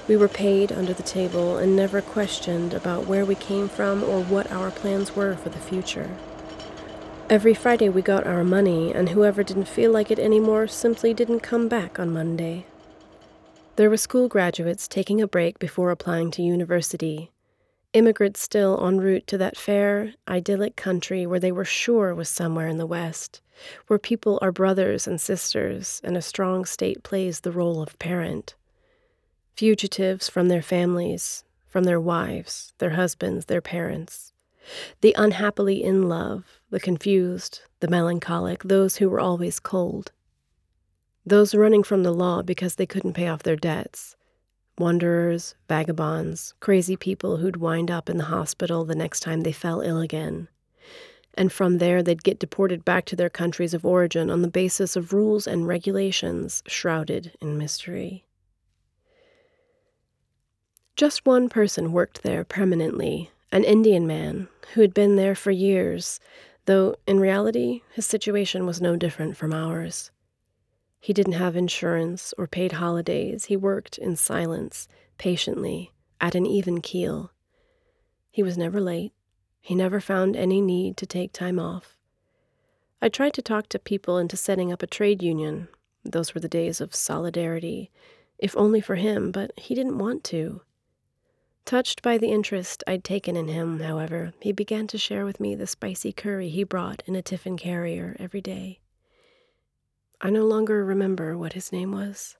[0.06, 4.22] We were paid under the table and never questioned about where we came from or
[4.24, 6.14] what our plans were for the future.
[7.30, 11.40] Every Friday we got our money, and whoever didn't feel like it anymore simply didn't
[11.40, 12.66] come back on Monday.
[13.76, 17.30] There were school graduates taking a break before applying to university,
[17.96, 22.68] immigrants still en route to that fair, idyllic country where they were sure was somewhere
[22.68, 23.40] in the West,
[23.86, 28.54] where people are brothers and sisters, and a strong state plays the role of parent.
[29.56, 34.34] Fugitives from their families, from their wives, their husbands, their parents.
[35.00, 40.12] The unhappily in love, the confused, the melancholic, those who were always cold.
[41.24, 44.15] Those running from the law because they couldn't pay off their debts.
[44.78, 49.80] Wanderers, vagabonds, crazy people who'd wind up in the hospital the next time they fell
[49.80, 50.48] ill again.
[51.34, 54.96] And from there, they'd get deported back to their countries of origin on the basis
[54.96, 58.24] of rules and regulations shrouded in mystery.
[60.94, 66.20] Just one person worked there permanently an Indian man who had been there for years,
[66.64, 70.10] though in reality his situation was no different from ours.
[71.06, 73.44] He didn't have insurance or paid holidays.
[73.44, 74.88] He worked in silence,
[75.18, 77.30] patiently, at an even keel.
[78.32, 79.12] He was never late.
[79.60, 81.96] He never found any need to take time off.
[83.00, 85.68] I tried to talk to people into setting up a trade union.
[86.04, 87.92] Those were the days of solidarity,
[88.40, 90.62] if only for him, but he didn't want to.
[91.64, 95.54] Touched by the interest I'd taken in him, however, he began to share with me
[95.54, 98.80] the spicy curry he brought in a tiffin carrier every day.
[100.20, 102.36] I no longer remember what his name was.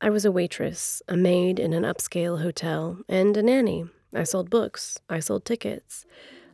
[0.00, 3.84] I was a waitress, a maid in an upscale hotel, and a nanny.
[4.14, 6.06] I sold books, I sold tickets.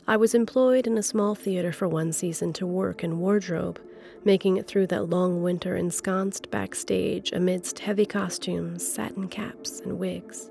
[0.05, 3.79] I was employed in a small theater for one season to work in wardrobe,
[4.25, 10.49] making it through that long winter ensconced backstage amidst heavy costumes, satin caps, and wigs.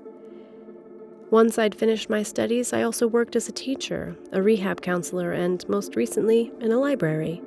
[1.29, 5.67] Once I'd finished my studies, I also worked as a teacher, a rehab counselor, and
[5.69, 7.43] most recently, in a library.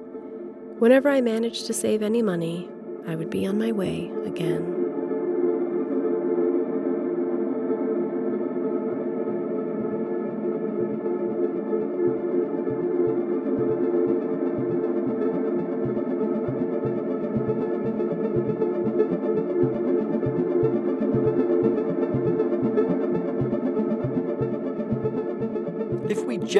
[0.80, 2.66] Whenever I managed to save any money,
[3.06, 4.79] I would be on my way again.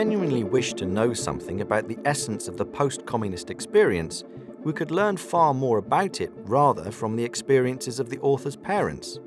[0.00, 4.24] Genuinely wish to know something about the essence of the post communist experience,
[4.64, 9.18] we could learn far more about it rather from the experiences of the author's parents.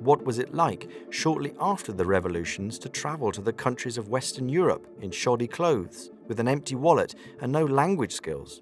[0.00, 4.50] What was it like shortly after the revolutions to travel to the countries of Western
[4.50, 8.60] Europe in shoddy clothes, with an empty wallet and no language skills?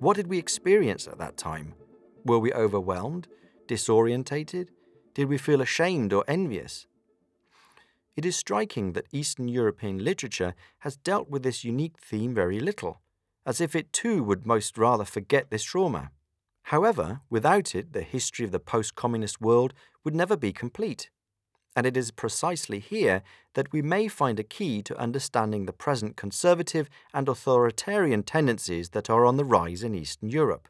[0.00, 1.72] What did we experience at that time?
[2.26, 3.26] Were we overwhelmed,
[3.66, 4.68] disorientated?
[5.14, 6.86] Did we feel ashamed or envious?
[8.18, 13.00] It is striking that Eastern European literature has dealt with this unique theme very little,
[13.46, 16.10] as if it too would most rather forget this trauma.
[16.62, 21.10] However, without it, the history of the post communist world would never be complete.
[21.76, 23.22] And it is precisely here
[23.54, 29.08] that we may find a key to understanding the present conservative and authoritarian tendencies that
[29.08, 30.66] are on the rise in Eastern Europe.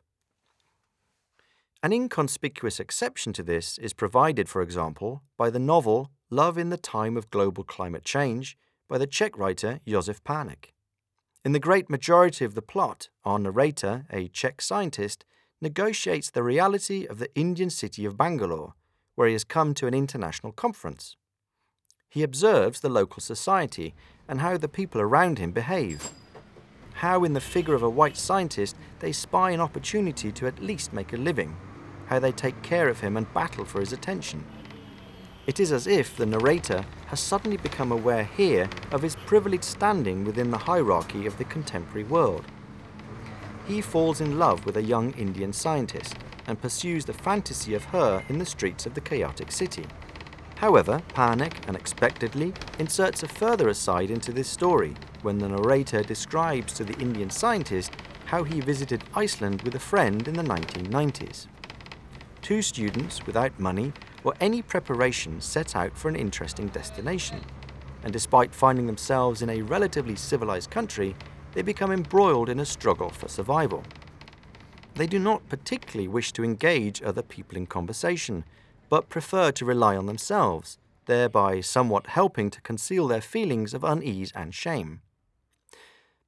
[1.83, 6.77] An inconspicuous exception to this is provided, for example, by the novel Love in the
[6.77, 10.73] Time of Global Climate Change by the Czech writer Josef Pánek.
[11.43, 15.25] In the great majority of the plot, our narrator, a Czech scientist,
[15.63, 18.75] negotiates the reality of the Indian city of Bangalore,
[19.15, 21.17] where he has come to an international conference.
[22.11, 23.95] He observes the local society
[24.29, 26.11] and how the people around him behave.
[26.97, 30.93] How, in the figure of a white scientist, they spy an opportunity to at least
[30.93, 31.57] make a living.
[32.09, 34.45] How they take care of him and battle for his attention.
[35.49, 40.23] It is as if the narrator has suddenly become aware here of his privileged standing
[40.25, 42.45] within the hierarchy of the contemporary world.
[43.67, 46.17] He falls in love with a young Indian scientist
[46.47, 49.87] and pursues the fantasy of her in the streets of the chaotic city.
[50.57, 56.85] However, Pánek unexpectedly inserts a further aside into this story when the narrator describes to
[56.85, 57.93] the Indian scientist
[58.27, 61.47] how he visited Iceland with a friend in the 1990s.
[62.43, 63.95] Two students without money
[64.25, 67.41] or any preparation set out for an interesting destination.
[68.03, 71.17] And despite finding themselves in a relatively civilized country,
[71.53, 73.83] they become embroiled in a struggle for survival.
[74.95, 78.45] They do not particularly wish to engage other people in conversation,
[78.89, 84.33] but prefer to rely on themselves, thereby somewhat helping to conceal their feelings of unease
[84.35, 85.01] and shame.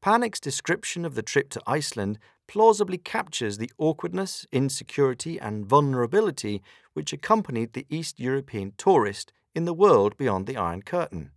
[0.03, 6.63] Panek's description of the trip to Iceland plausibly captures the awkwardness, insecurity, and vulnerability
[6.95, 11.33] which accompanied the East European tourist in the world beyond the Iron Curtain.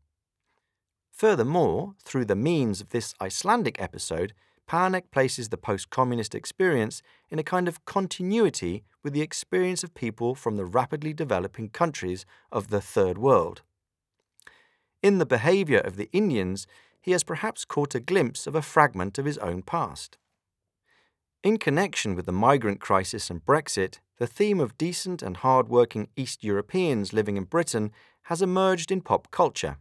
[1.11, 4.33] Furthermore, through the means of this Icelandic episode,
[4.67, 9.93] Panek places the post communist experience in a kind of continuity with the experience of
[9.93, 13.61] people from the rapidly developing countries of the Third World.
[15.01, 16.65] In the behaviour of the Indians,
[17.03, 20.17] he has perhaps caught a glimpse of a fragment of his own past.
[21.43, 26.07] In connection with the migrant crisis and Brexit, the theme of decent and hard working
[26.15, 27.91] East Europeans living in Britain
[28.23, 29.75] has emerged in pop culture.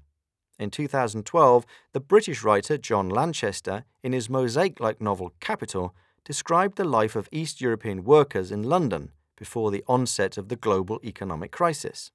[0.59, 5.95] In 2012, the British writer John Lanchester, in his mosaic like novel Capital,
[6.25, 10.99] described the life of East European workers in London before the onset of the global
[11.05, 12.11] economic crisis.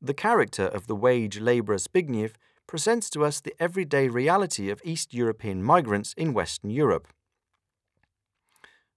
[0.00, 2.30] The character of the wage labourer Zbigniew
[2.66, 7.08] presents to us the everyday reality of East European migrants in Western Europe.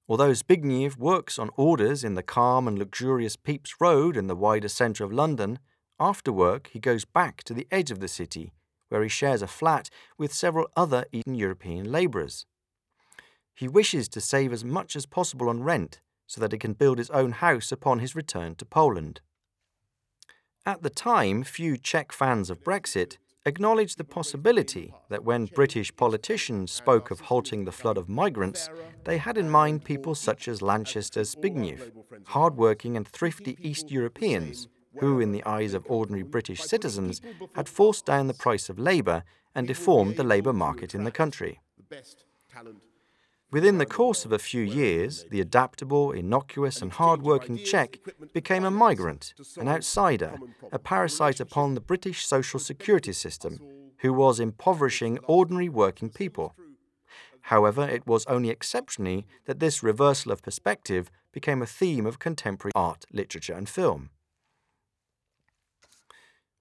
[0.07, 4.67] Although Zbigniew works on orders in the calm and luxurious Pepys Road in the wider
[4.67, 5.59] centre of London,
[5.99, 8.53] after work he goes back to the edge of the city,
[8.89, 12.47] where he shares a flat with several other Eastern European labourers.
[13.53, 16.97] He wishes to save as much as possible on rent so that he can build
[16.97, 19.21] his own house upon his return to Poland.
[20.65, 23.17] At the time, few Czech fans of Brexit
[23.49, 28.69] acknowledged the possibility that when British politicians spoke of halting the flood of migrants,
[29.03, 31.91] they had in mind people such as Lanchester Zbigniew,
[32.27, 34.67] hard-working and thrifty East Europeans,
[34.99, 37.21] who, in the eyes of ordinary British citizens,
[37.55, 39.23] had forced down the price of labour
[39.55, 41.59] and deformed the labour market in the country.
[43.51, 47.97] Within the course of a few years, the adaptable, innocuous, and hard working Czech
[48.31, 50.37] became a migrant, an outsider,
[50.71, 53.59] a parasite upon the British social security system,
[53.99, 56.55] who was impoverishing ordinary working people.
[57.41, 62.71] However, it was only exceptionally that this reversal of perspective became a theme of contemporary
[62.75, 64.11] art, literature, and film.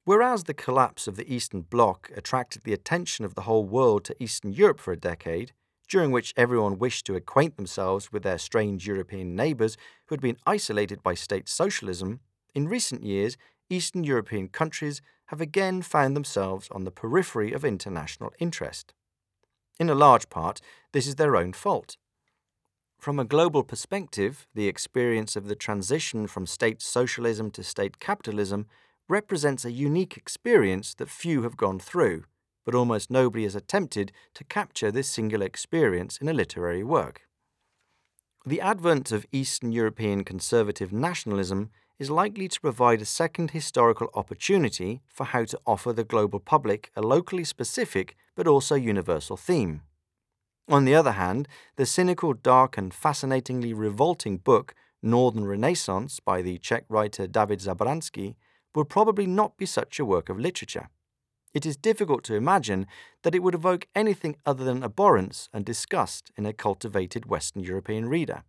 [0.04, 4.16] Whereas the collapse of the Eastern Bloc attracted the attention of the whole world to
[4.22, 5.52] Eastern Europe for a decade,
[5.88, 10.36] during which everyone wished to acquaint themselves with their strange European neighbours who had been
[10.46, 12.20] isolated by state socialism,
[12.54, 13.36] in recent years,
[13.70, 18.92] Eastern European countries have again found themselves on the periphery of international interest.
[19.78, 20.60] In a large part,
[20.92, 21.96] this is their own fault.
[22.98, 28.66] From a global perspective, the experience of the transition from state socialism to state capitalism
[29.08, 32.24] represents a unique experience that few have gone through
[32.68, 37.22] but almost nobody has attempted to capture this singular experience in a literary work.
[38.44, 45.00] The advent of Eastern European conservative nationalism is likely to provide a second historical opportunity
[45.08, 49.80] for how to offer the global public a locally specific but also universal theme.
[50.68, 56.58] On the other hand, the cynical, dark, and fascinatingly revolting book Northern Renaissance by the
[56.58, 58.34] Czech writer David Zabransky
[58.74, 60.90] would probably not be such a work of literature
[61.54, 62.86] it is difficult to imagine
[63.22, 68.08] that it would evoke anything other than abhorrence and disgust in a cultivated Western European
[68.08, 68.42] reader.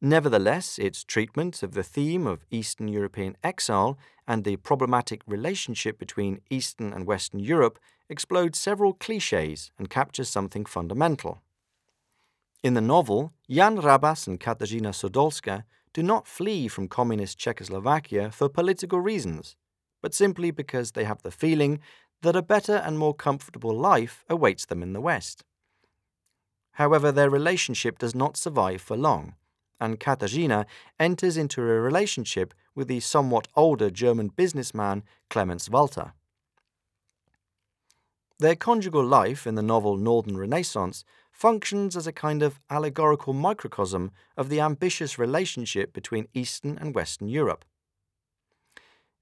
[0.00, 6.40] Nevertheless, its treatment of the theme of Eastern European exile and the problematic relationship between
[6.50, 7.78] Eastern and Western Europe
[8.08, 11.42] explodes several cliches and captures something fundamental.
[12.62, 18.48] In the novel, Jan Rabas and Katarzyna Sodolska do not flee from communist Czechoslovakia for
[18.48, 19.56] political reasons
[20.02, 21.80] but simply because they have the feeling
[22.22, 25.44] that a better and more comfortable life awaits them in the West.
[26.72, 29.34] However, their relationship does not survive for long,
[29.80, 30.66] and Katarzyna
[30.98, 36.12] enters into a relationship with the somewhat older German businessman Clemens Walter.
[38.40, 44.12] Their conjugal life in the novel Northern Renaissance functions as a kind of allegorical microcosm
[44.36, 47.64] of the ambitious relationship between Eastern and Western Europe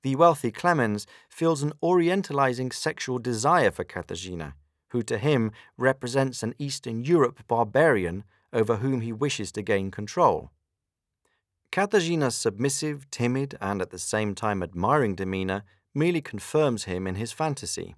[0.02, 4.54] the wealthy Clemens feels an orientalizing sexual desire for Katarzyna,
[4.90, 10.50] who to him represents an Eastern Europe barbarian over whom he wishes to gain control.
[11.72, 15.62] Katarzyna's submissive, timid, and at the same time admiring demeanour
[15.94, 17.96] merely confirms him in his fantasy.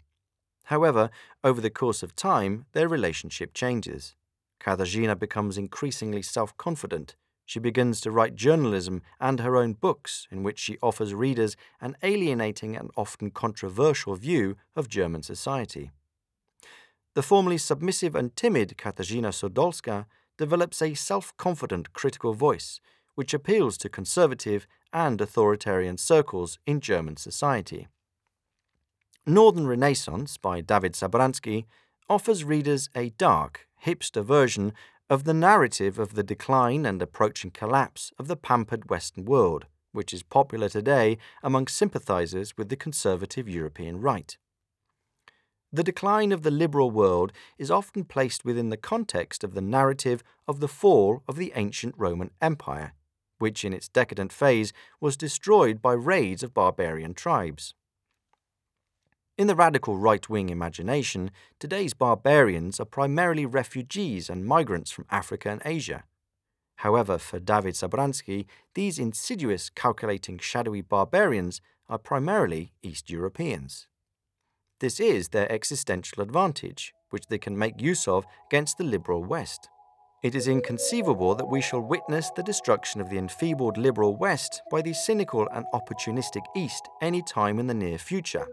[0.64, 1.10] However,
[1.44, 4.14] over the course of time, their relationship changes.
[4.60, 7.14] Katarzyna becomes increasingly self confident
[7.48, 11.96] she begins to write journalism and her own books, in which she offers readers an
[12.02, 15.90] alienating and often controversial view of German society.
[17.14, 20.04] The formerly submissive and timid Katarzyna Sodolska
[20.36, 22.80] develops a self confident critical voice,
[23.14, 27.88] which appeals to conservative and authoritarian circles in German society.
[29.24, 31.64] Northern Renaissance by David Zabransky
[32.10, 34.74] offers readers a dark, hipster version
[35.10, 40.12] of the narrative of the decline and approaching collapse of the pampered Western world, which
[40.12, 44.36] is popular today among sympathizers with the conservative European right.
[45.72, 50.22] The decline of the liberal world is often placed within the context of the narrative
[50.46, 52.92] of the fall of the ancient Roman Empire,
[53.38, 57.74] which in its decadent phase was destroyed by raids of barbarian tribes.
[59.38, 65.48] In the radical right wing imagination, today's barbarians are primarily refugees and migrants from Africa
[65.48, 66.02] and Asia.
[66.78, 73.86] However, for David Zabransky, these insidious, calculating, shadowy barbarians are primarily East Europeans.
[74.80, 79.68] This is their existential advantage, which they can make use of against the liberal West.
[80.24, 84.82] It is inconceivable that we shall witness the destruction of the enfeebled liberal West by
[84.82, 88.48] the cynical and opportunistic East any time in the near future.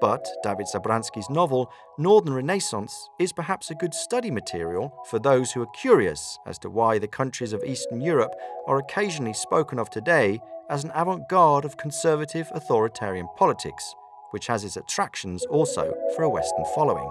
[0.00, 5.60] But David Zabransky's novel, Northern Renaissance, is perhaps a good study material for those who
[5.60, 8.32] are curious as to why the countries of Eastern Europe
[8.66, 10.40] are occasionally spoken of today
[10.70, 13.94] as an avant garde of conservative authoritarian politics,
[14.30, 17.10] which has its attractions also for a Western following.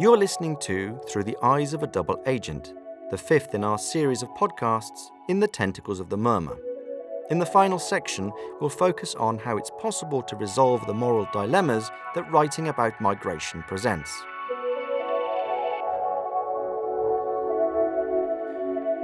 [0.00, 2.72] You're listening to Through the Eyes of a Double Agent,
[3.10, 6.58] the fifth in our series of podcasts in the Tentacles of the Murmur.
[7.30, 8.30] In the final section,
[8.60, 13.62] we'll focus on how it's possible to resolve the moral dilemmas that writing about migration
[13.66, 14.10] presents.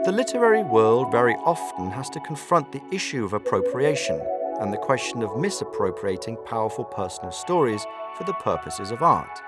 [0.04, 4.20] The literary world very often has to confront the issue of appropriation
[4.60, 7.86] and the question of misappropriating powerful personal stories
[8.18, 9.40] for the purposes of art.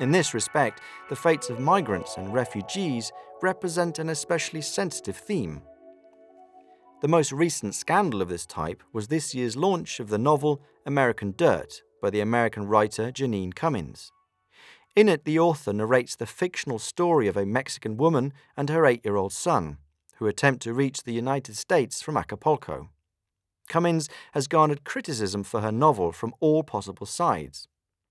[0.00, 3.10] In this respect, the fates of migrants and refugees
[3.42, 5.62] represent an especially sensitive theme.
[7.00, 11.34] The most recent scandal of this type was this year's launch of the novel American
[11.36, 14.12] Dirt by the American writer Janine Cummins.
[14.94, 19.04] In it, the author narrates the fictional story of a Mexican woman and her eight
[19.04, 19.78] year old son,
[20.16, 22.90] who attempt to reach the United States from Acapulco.
[23.68, 27.68] Cummins has garnered criticism for her novel from all possible sides.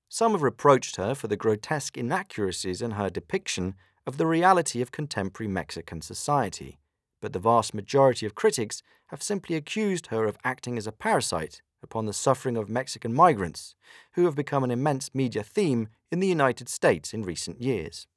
[0.10, 3.76] Some have reproached her for the grotesque inaccuracies in her depiction
[4.06, 6.80] of the reality of contemporary Mexican society,
[7.22, 11.62] but the vast majority of critics have simply accused her of acting as a parasite
[11.84, 13.76] upon the suffering of Mexican migrants,
[14.14, 18.08] who have become an immense media theme in the United States in recent years.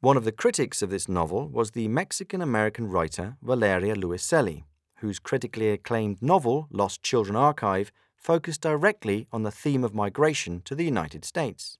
[0.00, 4.64] One of the critics of this novel was the Mexican American writer Valeria Luiselli,
[4.96, 10.74] whose critically acclaimed novel, Lost Children Archive, focused directly on the theme of migration to
[10.74, 11.78] the United States.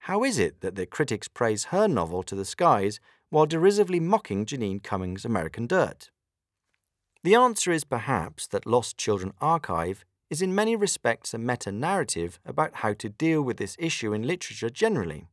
[0.00, 3.00] How is it that the critics praise her novel to the skies
[3.30, 6.10] while derisively mocking Janine Cummins' American Dirt?
[7.24, 12.38] The answer is perhaps that Lost Children Archive is in many respects a meta narrative
[12.44, 15.26] about how to deal with this issue in literature generally.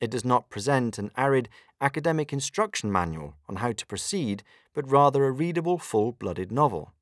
[0.00, 1.48] It does not present an arid
[1.80, 4.42] academic instruction manual on how to proceed,
[4.74, 6.92] but rather a readable, full blooded novel.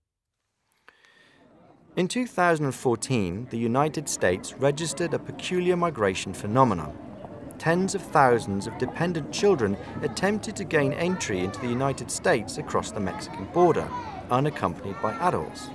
[1.94, 6.96] In 2014, the United States registered a peculiar migration phenomenon.
[7.58, 12.92] Tens of thousands of dependent children attempted to gain entry into the United States across
[12.92, 13.86] the Mexican border,
[14.30, 15.68] unaccompanied by adults.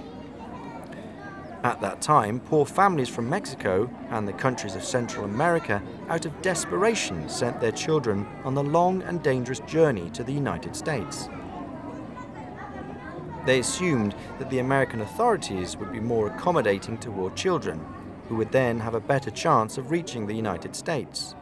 [1.63, 6.41] At that time, poor families from Mexico and the countries of Central America, out of
[6.41, 11.29] desperation, sent their children on the long and dangerous journey to the United States.
[13.47, 17.79] They assumed that the American authorities would be more accommodating toward children,
[18.27, 21.33] who would then have a better chance of reaching the United States.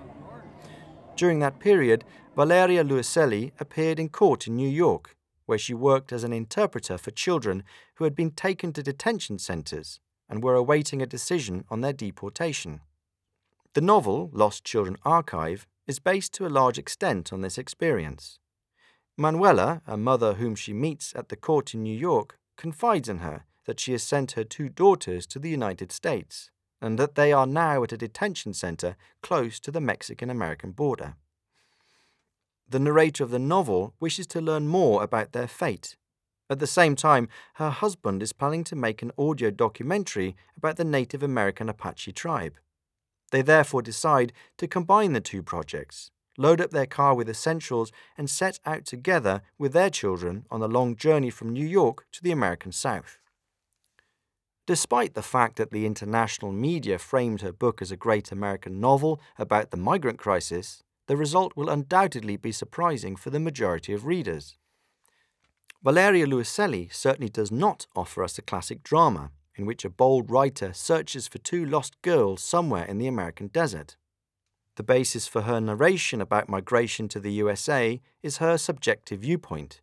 [1.16, 2.04] During that period,
[2.36, 5.16] Valeria Luiselli appeared in court in New York,
[5.48, 7.64] where she worked as an interpreter for children
[7.96, 10.00] who had been taken to detention centers
[10.30, 12.82] and were awaiting a decision on their deportation.
[13.74, 18.38] The novel, Lost Children Archive, is based to a large extent on this experience.
[19.18, 23.46] Manuela, a mother whom she meets at the court in New York, confides in her
[23.66, 26.52] that she has sent her two daughters to the United States
[26.82, 31.16] and that they are now at a detention center close to the Mexican American border.
[32.68, 35.96] The narrator of the novel wishes to learn more about their fate.
[36.50, 40.84] At the same time, her husband is planning to make an audio documentary about the
[40.84, 42.56] Native American Apache tribe.
[43.32, 48.30] They therefore decide to combine the two projects load up their car with essentials, and
[48.30, 52.32] set out together with their children on a long journey from New York to the
[52.32, 53.20] American South.
[54.68, 59.22] Despite the fact that the international media framed her book as a great American novel
[59.38, 64.58] about the migrant crisis, the result will undoubtedly be surprising for the majority of readers.
[65.84, 70.74] Valeria Luiselli certainly does not offer us a classic drama in which a bold writer
[70.74, 73.96] searches for two lost girls somewhere in the American desert.
[74.76, 79.82] The basis for her narration about migration to the USA is her subjective viewpoint.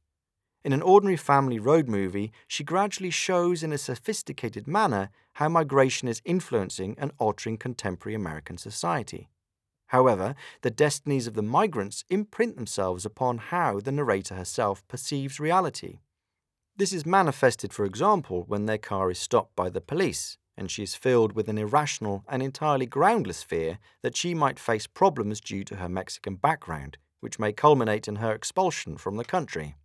[0.64, 6.09] In an ordinary family road movie, she gradually shows in a sophisticated manner how migration
[6.09, 9.28] is influencing and altering contemporary American society.
[9.86, 16.01] However, the destinies of the migrants imprint themselves upon how the narrator herself perceives reality.
[16.77, 20.83] This is manifested, for example, when their car is stopped by the police and she
[20.83, 25.65] is filled with an irrational and entirely groundless fear that she might face problems due
[25.65, 29.77] to her Mexican background, which may culminate in her expulsion from the country.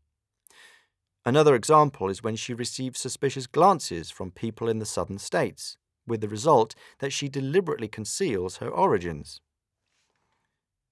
[1.25, 6.21] Another example is when she receives suspicious glances from people in the southern states, with
[6.21, 9.41] the result that she deliberately conceals her origins.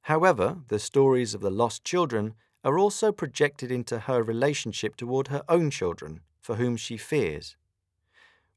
[0.01, 5.43] However, the stories of the lost children are also projected into her relationship toward her
[5.47, 7.55] own children, for whom she fears.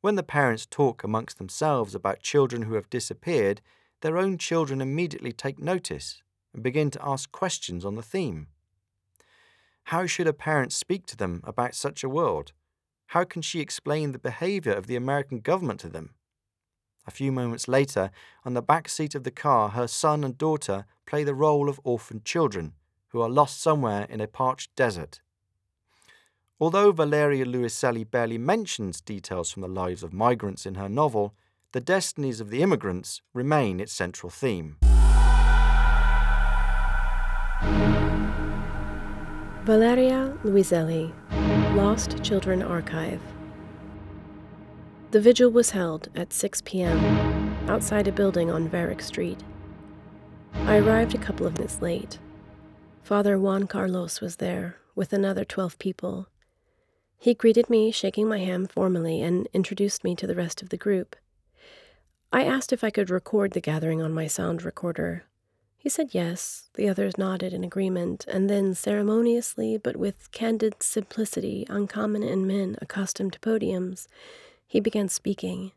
[0.01, 3.61] When the parents talk amongst themselves about children who have disappeared,
[4.01, 6.23] their own children immediately take notice
[6.55, 8.47] and begin to ask questions on the theme.
[9.85, 12.53] How should a parent speak to them about such a world?
[13.09, 16.15] How can she explain the behavior of the American government to them?
[17.07, 18.11] A few moments later,
[18.45, 21.81] on the back seat of the car, her son and daughter play the role of
[21.83, 22.75] orphaned children
[23.09, 25.23] who are lost somewhere in a parched desert.
[26.61, 31.33] Although Valeria Luiselli barely mentions details from the lives of migrants in her novel,
[31.71, 34.77] the destinies of the immigrants remain its central theme.
[39.63, 41.13] Valeria Luiselli,
[41.77, 43.21] Lost Children Archive.
[45.13, 46.99] The vigil was held at 6 p.m.
[47.69, 49.39] outside a building on Varick Street.
[50.55, 52.19] I arrived a couple of minutes late.
[53.05, 56.27] Father Juan Carlos was there with another 12 people
[57.19, 60.77] he greeted me, shaking my hand formally, and introduced me to the rest of the
[60.77, 61.17] group.
[62.33, 65.25] I asked if I could record the gathering on my sound recorder.
[65.77, 66.69] He said yes.
[66.75, 72.77] The others nodded in agreement, and then, ceremoniously but with candid simplicity uncommon in men
[72.81, 74.07] accustomed to podiums,
[74.67, 75.73] he began speaking.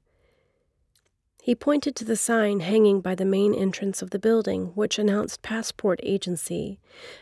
[1.44, 5.42] He pointed to the sign hanging by the main entrance of the building, which announced
[5.42, 6.78] Passport Agency,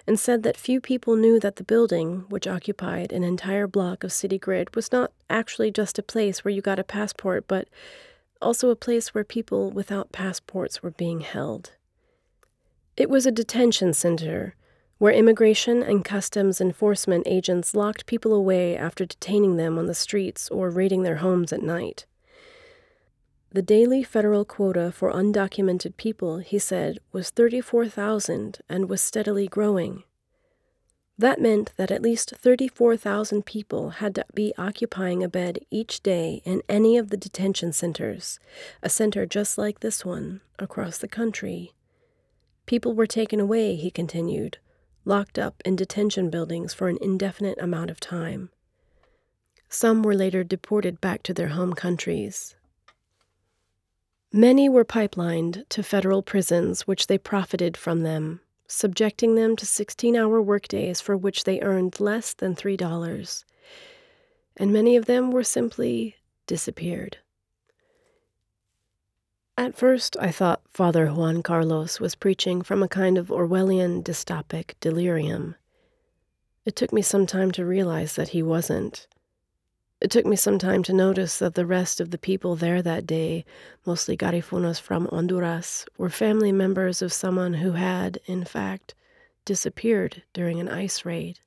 [0.06, 4.12] and said that few people knew that the building, which occupied an entire block of
[4.12, 7.70] city grid, was not actually just a place where you got a passport, but
[8.41, 11.72] also a place where people without passports were being held.
[12.98, 14.54] It was a detention center
[14.98, 20.50] where immigration and customs enforcement agents locked people away after detaining them on the streets
[20.50, 22.06] or raiding their homes at night.
[23.51, 30.03] The daily federal quota for undocumented people, he said, was 34,000 and was steadily growing.
[31.17, 36.43] That meant that at least 34,000 people had to be occupying a bed each day
[36.45, 38.39] in any of the detention centers,
[38.84, 41.73] a center just like this one, across the country.
[42.67, 44.59] People were taken away, he continued,
[45.05, 48.51] locked up in detention buildings for an indefinite amount of time.
[49.67, 52.55] Some were later deported back to their home countries,
[54.31, 60.15] Many were pipelined to federal prisons, which they profited from them, subjecting them to 16
[60.15, 63.43] hour workdays for which they earned less than $3.
[64.57, 67.18] And many of them were simply disappeared.
[69.57, 74.76] At first, I thought Father Juan Carlos was preaching from a kind of Orwellian dystopic
[74.80, 75.56] delirium.
[76.65, 79.07] It took me some time to realize that he wasn't.
[80.01, 83.05] It took me some time to notice that the rest of the people there that
[83.05, 83.43] day,
[83.85, 88.95] mostly Garifunas from Honduras, were family members of someone who had, in fact,
[89.43, 91.39] disappeared during an ICE raid.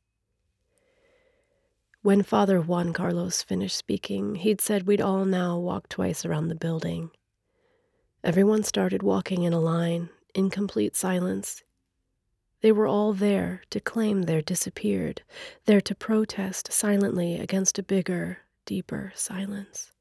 [2.03, 6.55] When Father Juan Carlos finished speaking, he'd said we'd all now walk twice around the
[6.55, 7.11] building.
[8.23, 11.63] Everyone started walking in a line, in complete silence,
[12.63, 15.23] they were all there to claim their disappeared,
[15.67, 19.93] there to protest silently against a bigger, deeper silence.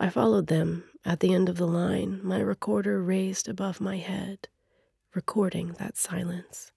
[0.00, 4.48] I followed them at the end of the line, my recorder raised above my head,
[5.14, 6.70] recording that silence.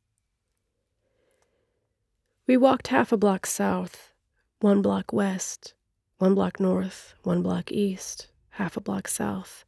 [2.48, 4.14] We walked half a block south,
[4.60, 5.74] one block west,
[6.18, 9.64] one block north, one block east, half a block south,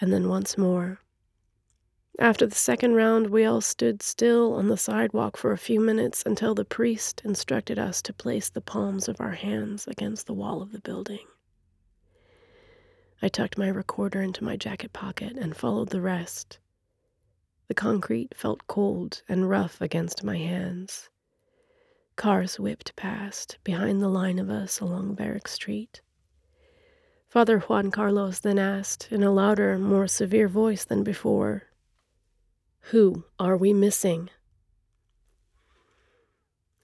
[0.00, 1.00] and then once more.
[2.20, 6.24] After the second round, we all stood still on the sidewalk for a few minutes
[6.26, 10.60] until the priest instructed us to place the palms of our hands against the wall
[10.60, 11.24] of the building.
[13.22, 16.58] I tucked my recorder into my jacket pocket and followed the rest.
[17.68, 21.10] The concrete felt cold and rough against my hands.
[22.16, 26.00] Cars whipped past, behind the line of us along Varick Street.
[27.28, 31.67] Father Juan Carlos then asked, in a louder, more severe voice than before,
[32.90, 34.30] Who are we missing?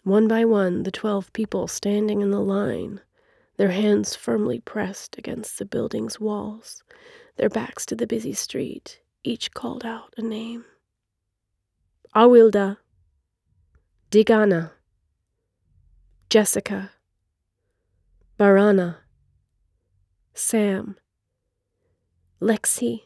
[0.03, 3.01] One by one, the twelve people standing in the line,
[3.57, 6.83] their hands firmly pressed against the building's walls,
[7.37, 10.67] their backs to the busy street, each called out a name.
[12.15, 12.77] Awilda,
[14.11, 14.73] Digana,
[16.29, 16.91] Jessica,
[18.39, 18.97] Barana,
[20.35, 20.99] Sam,
[22.43, 23.05] Lexi.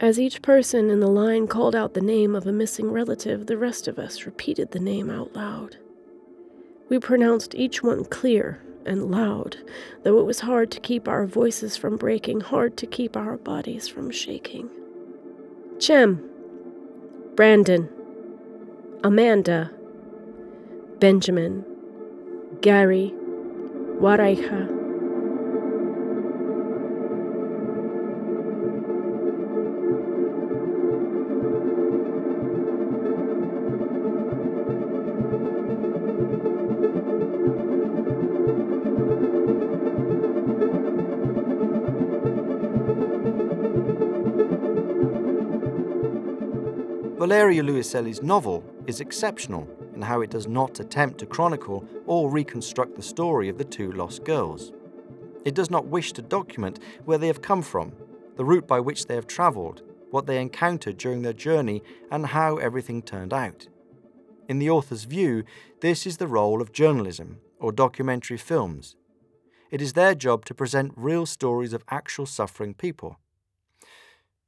[0.00, 3.56] As each person in the line called out the name of a missing relative, the
[3.56, 5.76] rest of us repeated the name out loud.
[6.88, 9.56] We pronounced each one clear and loud,
[10.02, 13.86] though it was hard to keep our voices from breaking, hard to keep our bodies
[13.86, 14.68] from shaking.
[15.80, 16.28] Chem,
[17.36, 17.88] Brandon,
[19.04, 19.70] Amanda,
[20.98, 21.64] Benjamin,
[22.60, 23.14] Gary,
[24.00, 24.73] Waraija.
[47.54, 52.96] Valeria Luiselli's novel is exceptional in how it does not attempt to chronicle or reconstruct
[52.96, 54.72] the story of the two lost girls.
[55.44, 57.92] It does not wish to document where they have come from,
[58.34, 62.56] the route by which they have travelled, what they encountered during their journey, and how
[62.56, 63.68] everything turned out.
[64.48, 65.44] In the author's view,
[65.78, 68.96] this is the role of journalism or documentary films.
[69.70, 73.20] It is their job to present real stories of actual suffering people.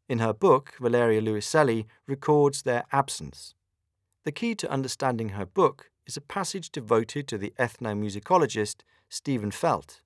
[0.08, 3.54] In her book, Valeria Luiselli records their absence,
[4.26, 10.00] the key to understanding her book is a passage devoted to the ethnomusicologist Steven Feld.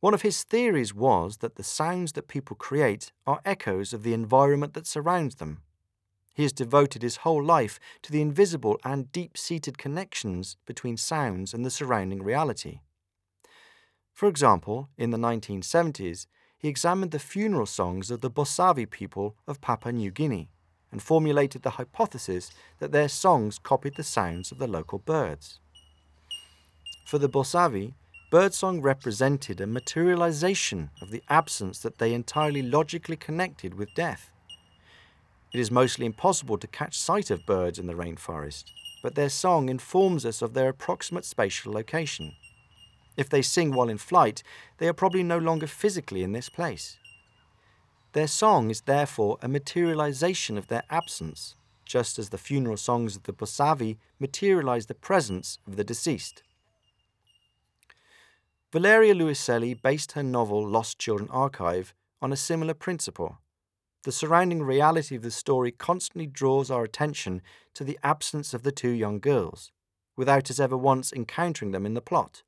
[0.00, 4.12] One of his theories was that the sounds that people create are echoes of the
[4.12, 5.62] environment that surrounds them.
[6.34, 11.54] He has devoted his whole life to the invisible and deep seated connections between sounds
[11.54, 12.80] and the surrounding reality.
[14.12, 16.26] For example, in the 1970s,
[16.58, 20.48] he examined the funeral songs of the Bosavi people of Papua New Guinea
[20.90, 25.60] and formulated the hypothesis that their songs copied the sounds of the local birds.
[27.06, 27.94] For the Bosavi,
[28.30, 34.30] birdsong represented a materialization of the absence that they entirely logically connected with death.
[35.52, 38.64] It is mostly impossible to catch sight of birds in the rainforest,
[39.02, 42.34] but their song informs us of their approximate spatial location.
[43.18, 44.44] If they sing while in flight,
[44.78, 46.98] they are probably no longer physically in this place.
[48.12, 53.24] Their song is therefore a materialization of their absence, just as the funeral songs of
[53.24, 56.44] the Bosavi materialize the presence of the deceased.
[58.72, 63.38] Valeria Luiselli based her novel Lost Children Archive on a similar principle.
[64.04, 67.42] The surrounding reality of the story constantly draws our attention
[67.74, 69.72] to the absence of the two young girls,
[70.16, 72.44] without us ever once encountering them in the plot.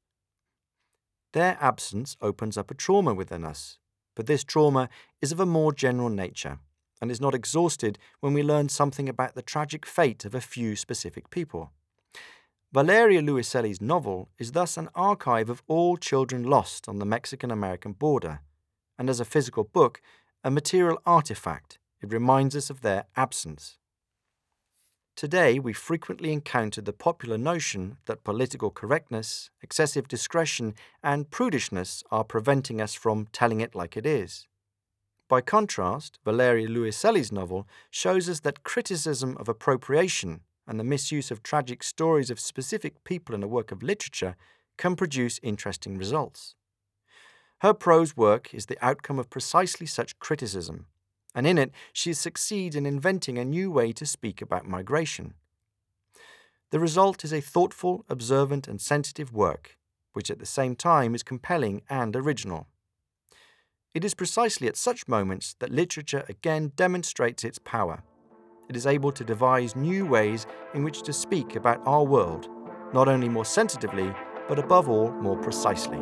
[1.32, 3.78] Their absence opens up a trauma within us,
[4.16, 4.88] but this trauma
[5.20, 6.58] is of a more general nature
[7.00, 10.76] and is not exhausted when we learn something about the tragic fate of a few
[10.76, 11.70] specific people.
[12.72, 17.92] Valeria Luiselli's novel is thus an archive of all children lost on the Mexican American
[17.92, 18.40] border,
[18.98, 20.00] and as a physical book,
[20.44, 21.78] a material artifact.
[22.00, 23.78] It reminds us of their absence.
[25.20, 30.72] Today, we frequently encounter the popular notion that political correctness, excessive discretion,
[31.02, 34.48] and prudishness are preventing us from telling it like it is.
[35.28, 41.42] By contrast, Valeria Luiselli's novel shows us that criticism of appropriation and the misuse of
[41.42, 44.36] tragic stories of specific people in a work of literature
[44.78, 46.54] can produce interesting results.
[47.58, 50.86] Her prose work is the outcome of precisely such criticism
[51.34, 55.34] and in it she succeeds in inventing a new way to speak about migration.
[56.70, 59.76] The result is a thoughtful, observant, and sensitive work,
[60.12, 62.68] which at the same time is compelling and original.
[63.92, 68.04] It is precisely at such moments that literature again demonstrates its power.
[68.68, 72.48] It is able to devise new ways in which to speak about our world,
[72.94, 74.14] not only more sensitively,
[74.48, 75.98] but above all, more precisely.